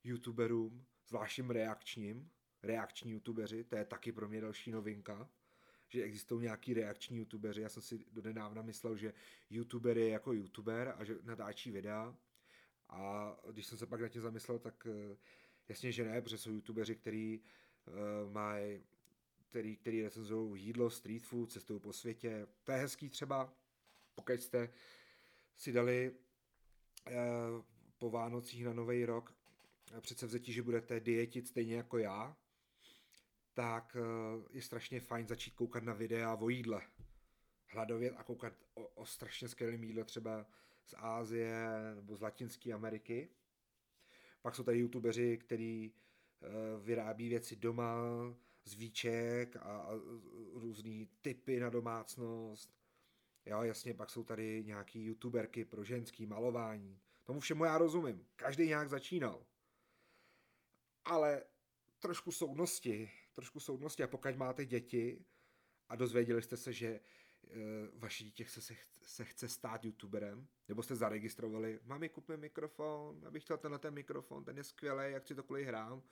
youtuberům, 0.04 0.86
zvláštním 1.08 1.50
reakčním, 1.50 2.30
reakční 2.64 3.12
youtubeři, 3.12 3.64
to 3.64 3.76
je 3.76 3.86
taky 3.86 4.12
pro 4.12 4.28
mě 4.28 4.42
další 4.42 4.72
novinka, 4.72 5.30
že 5.88 6.04
existují 6.04 6.42
nějaký 6.42 6.74
reakční 6.74 7.18
youtubeři. 7.18 7.62
Já 7.62 7.70
jsem 7.70 7.84
si 7.84 8.06
do 8.12 8.22
nedávna 8.22 8.62
myslel, 8.62 8.98
že 8.98 9.14
youtuber 9.50 9.98
je 9.98 10.10
jako 10.10 10.34
youtuber 10.34 10.96
a 10.98 11.04
že 11.04 11.16
natáčí 11.24 11.72
videa. 11.72 12.16
A 12.90 13.36
když 13.52 13.66
jsem 13.66 13.78
se 13.78 13.86
pak 13.86 14.02
na 14.02 14.10
tím 14.10 14.22
zamyslel, 14.22 14.60
tak 14.60 14.88
uh, 14.90 15.18
jasně, 15.70 15.92
že 15.92 16.04
ne, 16.06 16.22
protože 16.22 16.38
jsou 16.38 16.52
youtubeři, 16.52 16.96
který 16.96 17.40
uh, 17.40 18.32
mají 18.32 18.80
který, 19.50 19.78
který 19.78 20.02
recenzují 20.02 20.64
jídlo, 20.64 20.90
street 20.90 21.24
food, 21.24 21.52
cestují 21.52 21.80
po 21.80 21.94
světě. 21.94 22.48
To 22.64 22.72
je 22.72 22.78
hezký 22.78 23.10
třeba, 23.10 23.54
pokud 24.22 24.42
jste 24.42 24.70
si 25.56 25.72
dali 25.72 26.12
uh, 26.12 27.14
po 27.98 28.10
Vánocích 28.10 28.66
na 28.66 28.74
Nový 28.74 29.06
rok 29.06 29.36
přece 30.02 30.26
vzetí, 30.26 30.54
že 30.54 30.62
budete 30.62 31.00
dietit 31.00 31.48
stejně 31.48 31.76
jako 31.76 31.98
já, 31.98 32.38
tak 33.54 33.98
uh, 34.00 34.46
je 34.52 34.62
strašně 34.62 35.00
fajn 35.00 35.28
začít 35.28 35.54
koukat 35.54 35.84
na 35.84 35.94
videa 35.94 36.36
o 36.36 36.50
jídle. 36.50 36.82
Hladovět 37.68 38.14
a 38.18 38.24
koukat 38.24 38.54
o, 38.74 38.88
o 38.88 39.06
strašně 39.06 39.48
skvělém 39.48 39.84
jídle 39.84 40.04
třeba 40.04 40.46
z 40.86 40.94
Ázie 40.98 41.56
nebo 41.96 42.16
z 42.16 42.22
Latinské 42.22 42.74
Ameriky. 42.74 43.30
Pak 44.42 44.56
jsou 44.56 44.64
tady 44.64 44.80
youtubeři, 44.80 45.38
kteří 45.38 45.94
uh, 46.42 46.86
vyrábí 46.86 47.30
věci 47.30 47.56
doma, 47.56 47.96
z 48.66 48.74
víček 48.74 49.56
a, 49.56 49.60
a 49.60 49.92
různý 50.54 51.10
typy 51.22 51.60
na 51.60 51.70
domácnost. 51.70 52.79
Jo, 53.46 53.62
jasně, 53.62 53.94
pak 53.94 54.10
jsou 54.10 54.24
tady 54.24 54.64
nějaký 54.64 55.06
youtuberky 55.06 55.66
pro 55.66 55.84
ženský 55.84 56.26
malování. 56.26 57.00
Tomu 57.24 57.40
všemu 57.40 57.66
já 57.66 57.78
rozumím. 57.78 58.26
Každý 58.36 58.68
nějak 58.68 58.90
začínal. 58.90 59.46
Ale 61.06 61.44
trošku 62.00 62.32
soudnosti, 62.32 63.12
trošku 63.34 63.60
soudnosti. 63.60 64.04
A 64.04 64.08
pokud 64.08 64.36
máte 64.36 64.66
děti 64.66 65.26
a 65.90 65.96
dozvěděli 65.96 66.42
jste 66.42 66.58
se, 66.58 66.74
že 66.74 66.88
e, 66.88 67.00
vaše 67.94 68.24
dítě 68.24 68.46
se, 68.46 68.62
se, 68.62 68.76
se 69.04 69.26
chce 69.26 69.48
stát 69.48 69.86
youtuberem, 69.86 70.48
nebo 70.68 70.84
jste 70.84 70.96
zaregistrovali, 70.96 71.80
mami, 71.84 72.10
kup 72.10 72.30
mi 72.30 72.38
mikrofon, 72.38 73.22
abych 73.28 73.44
chtěl 73.44 73.58
tenhle 73.58 73.80
ten 73.80 73.94
mikrofon, 73.94 74.44
ten 74.44 74.58
je 74.58 74.64
skvělý, 74.64 75.14
jak 75.14 75.28
si 75.28 75.36
to 75.36 75.44
kvůli 75.44 75.64
hrám, 75.64 76.04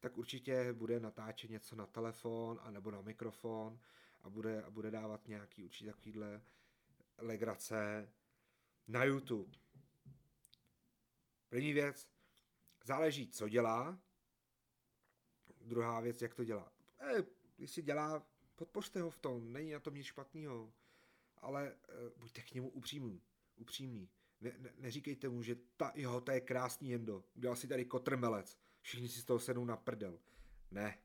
tak 0.00 0.18
určitě 0.18 0.72
bude 0.72 1.00
natáčet 1.00 1.50
něco 1.50 1.76
na 1.76 1.86
telefon 1.86 2.60
a 2.62 2.70
nebo 2.70 2.90
na 2.90 3.00
mikrofon 3.00 3.80
a 4.22 4.30
bude, 4.30 4.62
a 4.62 4.70
bude 4.70 4.90
dávat 4.90 5.28
nějaký 5.28 5.64
určitě 5.64 5.90
takovýhle 5.90 6.42
legrace 7.18 8.08
na 8.88 9.04
YouTube. 9.04 9.58
První 11.48 11.72
věc, 11.72 12.08
záleží, 12.84 13.28
co 13.28 13.48
dělá. 13.48 13.98
Druhá 15.60 16.00
věc, 16.00 16.22
jak 16.22 16.34
to 16.34 16.44
dělá. 16.44 16.72
E, 17.60 17.66
si 17.66 17.82
dělá, 17.82 18.26
podpořte 18.54 19.00
ho 19.00 19.10
v 19.10 19.18
tom, 19.18 19.52
není 19.52 19.72
na 19.72 19.80
tom 19.80 19.94
nic 19.94 20.06
špatného. 20.06 20.72
Ale 21.36 21.68
e, 21.68 21.76
buďte 22.16 22.42
k 22.42 22.54
němu 22.54 22.70
upřímný. 22.70 23.22
upřímný. 23.56 24.08
Ne, 24.40 24.52
ne, 24.58 24.72
neříkejte 24.78 25.28
mu, 25.28 25.42
že 25.42 25.56
ta, 25.76 25.92
jo, 25.94 26.20
to 26.20 26.30
je 26.30 26.40
krásný 26.40 26.90
jendo, 26.90 27.24
udělal 27.34 27.56
si 27.56 27.68
tady 27.68 27.84
kotrmelec 27.84 28.58
všichni 28.82 29.08
si 29.08 29.20
z 29.20 29.24
toho 29.24 29.38
sednou 29.38 29.64
na 29.64 29.76
prdel. 29.76 30.18
Ne. 30.70 30.98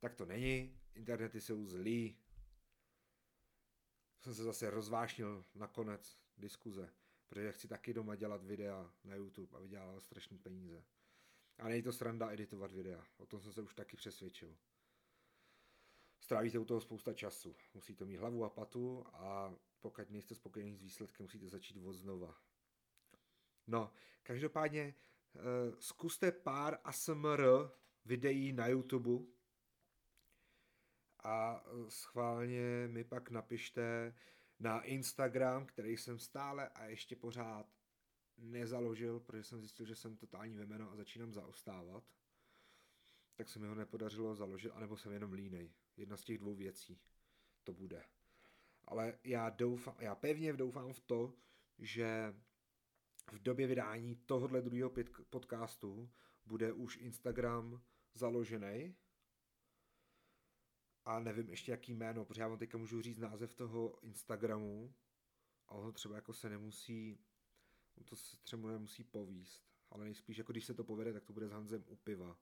Tak 0.00 0.14
to 0.14 0.24
není, 0.24 0.78
internety 0.94 1.40
jsou 1.40 1.66
zlý. 1.66 2.18
Jsem 4.20 4.34
se 4.34 4.42
zase 4.42 4.70
rozvášnil 4.70 5.44
na 5.54 5.66
konec 5.66 6.18
diskuze, 6.38 6.92
protože 7.28 7.52
chci 7.52 7.68
taky 7.68 7.94
doma 7.94 8.16
dělat 8.16 8.44
videa 8.44 8.92
na 9.04 9.14
YouTube 9.14 9.58
a 9.58 9.60
vydělávat 9.60 10.02
strašný 10.02 10.38
peníze. 10.38 10.84
A 11.58 11.68
není 11.68 11.82
to 11.82 11.92
sranda 11.92 12.30
editovat 12.30 12.72
videa, 12.72 13.04
o 13.16 13.26
tom 13.26 13.40
jsem 13.40 13.52
se 13.52 13.62
už 13.62 13.74
taky 13.74 13.96
přesvědčil. 13.96 14.56
Strávíte 16.20 16.58
u 16.58 16.64
toho 16.64 16.80
spousta 16.80 17.12
času, 17.12 17.56
musíte 17.74 18.04
mít 18.04 18.16
hlavu 18.16 18.44
a 18.44 18.50
patu 18.50 19.04
a 19.12 19.54
pokud 19.80 20.10
nejste 20.10 20.34
spokojení 20.34 20.76
s 20.76 20.82
výsledkem, 20.82 21.24
musíte 21.24 21.48
začít 21.48 21.76
od 21.76 21.92
znova. 21.92 22.38
No, 23.66 23.92
každopádně 24.22 24.94
Eh, 25.34 25.72
zkuste 25.78 26.32
pár 26.32 26.78
ASMR 26.84 27.70
videí 28.04 28.52
na 28.52 28.66
YouTube 28.66 29.24
a 31.24 31.64
schválně 31.88 32.88
mi 32.88 33.04
pak 33.04 33.30
napište 33.30 34.14
na 34.60 34.82
Instagram, 34.82 35.66
který 35.66 35.96
jsem 35.96 36.18
stále 36.18 36.68
a 36.68 36.84
ještě 36.84 37.16
pořád 37.16 37.66
nezaložil, 38.38 39.20
protože 39.20 39.44
jsem 39.44 39.60
zjistil, 39.60 39.86
že 39.86 39.96
jsem 39.96 40.16
totální 40.16 40.54
vemeno 40.54 40.90
a 40.90 40.96
začínám 40.96 41.32
zaostávat. 41.32 42.04
Tak 43.36 43.48
se 43.48 43.58
mi 43.58 43.66
ho 43.66 43.74
nepodařilo 43.74 44.34
založit, 44.34 44.70
anebo 44.70 44.96
jsem 44.96 45.12
jenom 45.12 45.32
línej. 45.32 45.72
Jedna 45.96 46.16
z 46.16 46.24
těch 46.24 46.38
dvou 46.38 46.54
věcí 46.54 47.00
to 47.64 47.72
bude. 47.72 48.04
Ale 48.84 49.18
já, 49.24 49.50
doufám, 49.50 49.96
já 49.98 50.14
pevně 50.14 50.52
doufám 50.52 50.92
v 50.92 51.00
to, 51.00 51.34
že 51.78 52.34
v 53.32 53.42
době 53.42 53.66
vydání 53.66 54.16
tohohle 54.16 54.62
druhého 54.62 54.92
podcastu 55.30 56.10
bude 56.46 56.72
už 56.72 56.96
Instagram 56.96 57.82
založený. 58.14 58.96
A 61.08 61.20
nevím 61.20 61.48
ještě 61.48 61.70
jaký 61.70 61.94
jméno, 61.94 62.24
protože 62.24 62.40
já 62.40 62.48
vám 62.48 62.58
teďka 62.58 62.78
můžu 62.78 63.02
říct 63.02 63.18
název 63.18 63.54
toho 63.54 63.98
Instagramu 64.02 64.94
a 65.68 65.74
ono 65.74 65.92
třeba 65.92 66.14
jako 66.14 66.32
se 66.32 66.48
nemusí, 66.48 67.18
on 67.96 68.04
to 68.04 68.16
se 68.16 68.36
třeba 68.36 68.70
nemusí 68.70 69.04
povíst, 69.04 69.62
ale 69.90 70.04
nejspíš 70.04 70.38
jako 70.38 70.52
když 70.52 70.64
se 70.64 70.74
to 70.74 70.84
povede, 70.84 71.12
tak 71.12 71.24
to 71.24 71.32
bude 71.32 71.48
s 71.48 71.50
Hanzem 71.50 71.84
u 71.86 71.96
piva. 71.96 72.38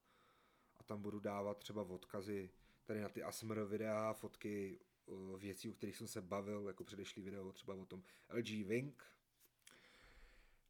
A 0.76 0.82
tam 0.82 1.02
budu 1.02 1.20
dávat 1.20 1.58
třeba 1.58 1.82
odkazy 1.82 2.50
tady 2.84 3.00
na 3.00 3.08
ty 3.08 3.22
ASMR 3.22 3.64
videa, 3.64 4.12
fotky 4.12 4.80
uh, 5.06 5.40
věcí, 5.40 5.70
o 5.70 5.74
kterých 5.74 5.96
jsem 5.96 6.08
se 6.08 6.20
bavil, 6.20 6.68
jako 6.68 6.84
předešlý 6.84 7.22
video 7.22 7.52
třeba 7.52 7.74
o 7.74 7.86
tom 7.86 8.02
LG 8.28 8.48
Wing, 8.48 9.04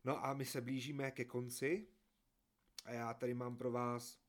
No 0.04 0.24
a 0.24 0.34
my 0.34 0.44
se 0.44 0.60
blížíme 0.60 1.10
ke 1.10 1.24
konci 1.24 1.88
a 2.84 2.92
já 2.92 3.14
tady 3.14 3.34
mám 3.34 3.56
pro 3.56 3.70
vás 3.70 4.20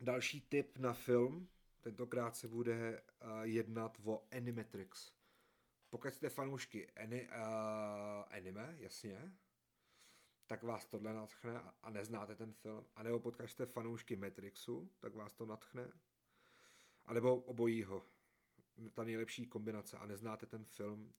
další 0.00 0.40
tip 0.40 0.78
na 0.78 0.92
film. 0.92 1.48
Tentokrát 1.80 2.36
se 2.36 2.48
bude 2.48 3.02
uh, 3.02 3.40
jednat 3.42 3.98
o 4.04 4.26
Animatrix. 4.32 5.12
Pokud 5.90 6.14
jste 6.14 6.28
fanoušky 6.28 6.90
ani, 6.90 7.28
uh, 7.28 7.34
anime, 8.30 8.76
jasně, 8.78 9.32
tak 10.46 10.62
vás 10.62 10.86
tohle 10.86 11.14
natchne 11.14 11.62
a 11.82 11.90
neznáte 11.90 12.34
ten 12.36 12.52
film. 12.52 12.86
A 12.96 13.02
nebo 13.02 13.20
pokud 13.20 13.48
jste 13.48 13.66
fanoušky 13.66 14.16
Matrixu, 14.16 14.90
tak 14.98 15.14
vás 15.14 15.34
to 15.34 15.46
natchne. 15.46 15.92
A 17.06 17.14
nebo 17.14 17.36
obojího. 17.36 18.06
Ta 18.94 19.04
nejlepší 19.04 19.46
kombinace 19.46 19.98
a 19.98 20.06
neznáte 20.06 20.46
ten 20.46 20.64
film. 20.64 21.12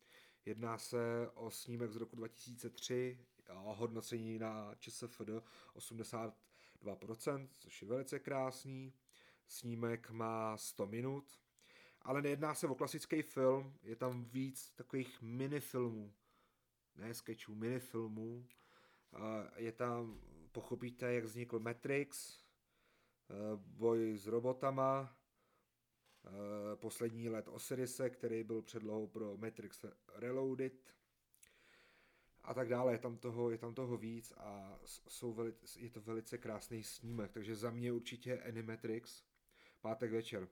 Jedná 0.45 0.77
se 0.77 1.29
o 1.33 1.51
snímek 1.51 1.91
z 1.91 1.95
roku 1.95 2.15
2003, 2.15 3.25
hodnocení 3.53 4.39
na 4.39 4.75
ČSFD 4.75 5.29
82%, 5.75 7.47
což 7.51 7.81
je 7.81 7.87
velice 7.87 8.19
krásný. 8.19 8.93
Snímek 9.47 10.09
má 10.09 10.57
100 10.57 10.87
minut, 10.87 11.39
ale 12.01 12.21
nejedná 12.21 12.53
se 12.53 12.67
o 12.67 12.75
klasický 12.75 13.21
film, 13.21 13.77
je 13.83 13.95
tam 13.95 14.25
víc 14.25 14.71
takových 14.71 15.21
minifilmů, 15.21 16.13
ne 16.95 17.13
sketchů, 17.13 17.55
minifilmů. 17.55 18.47
Je 19.55 19.71
tam, 19.71 20.19
pochopíte, 20.51 21.13
jak 21.13 21.23
vznikl 21.23 21.59
Matrix, 21.59 22.39
boj 23.55 24.17
s 24.17 24.27
robotama, 24.27 25.17
poslední 26.75 27.29
let 27.29 27.47
Osirise, 27.47 28.09
který 28.09 28.43
byl 28.43 28.61
předlohou 28.61 29.07
pro 29.07 29.37
Matrix 29.37 29.85
Reloaded 30.15 30.95
a 32.43 32.53
tak 32.53 32.69
dále. 32.69 32.93
Je 32.93 32.97
tam 32.97 33.17
toho, 33.17 33.51
je 33.51 33.57
tam 33.57 33.73
toho 33.73 33.97
víc 33.97 34.33
a 34.37 34.79
jsou 34.85 35.33
veli, 35.33 35.53
je 35.75 35.89
to 35.89 36.01
velice 36.01 36.37
krásný 36.37 36.83
snímek, 36.83 37.31
takže 37.31 37.55
za 37.55 37.71
mě 37.71 37.91
určitě 37.91 38.41
Animatrix, 38.41 39.23
pátek 39.81 40.11
večer. 40.11 40.47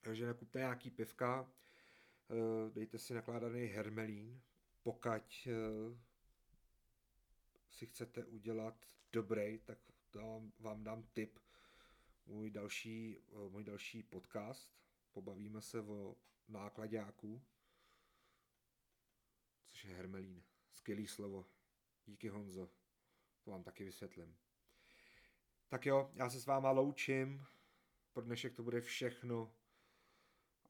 Takže 0.00 0.26
nakupte 0.26 0.58
nějaký 0.58 0.90
pivka, 0.90 1.52
eh, 2.30 2.70
dejte 2.70 2.98
si 2.98 3.14
nakládaný 3.14 3.66
hermelín, 3.66 4.42
pokud 4.82 5.46
eh, 5.46 5.52
si 7.70 7.86
chcete 7.86 8.24
udělat 8.24 8.86
dobrý, 9.12 9.58
tak 9.58 9.78
dám, 10.12 10.52
vám 10.58 10.84
dám 10.84 11.02
tip. 11.02 11.38
Můj 12.26 12.50
další, 12.50 13.18
eh, 13.18 13.48
můj 13.48 13.64
další 13.64 14.02
podcast. 14.02 14.76
Pobavíme 15.12 15.60
se 15.60 15.80
o 15.80 16.16
nákladáku, 16.48 17.42
což 19.66 19.84
je 19.84 19.94
hermelín. 19.94 20.42
Skvělý 20.72 21.06
slovo. 21.06 21.46
Díky 22.06 22.28
Honzo. 22.28 22.70
To 23.44 23.50
vám 23.50 23.62
taky 23.62 23.84
vysvětlím. 23.84 24.36
Tak 25.68 25.86
jo, 25.86 26.10
já 26.14 26.30
se 26.30 26.40
s 26.40 26.46
váma 26.46 26.70
loučím. 26.70 27.46
Pro 28.16 28.24
dnešek 28.24 28.54
to 28.54 28.62
bude 28.62 28.80
všechno. 28.80 29.54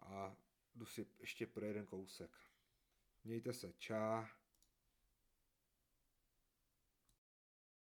A 0.01 0.37
jdu 0.75 0.87
si 0.87 1.07
ještě 1.19 1.47
pro 1.47 1.67
jeden 1.67 1.87
kousek. 1.87 2.31
Mějte 3.25 3.53
se, 3.53 3.73
čá. 3.73 4.31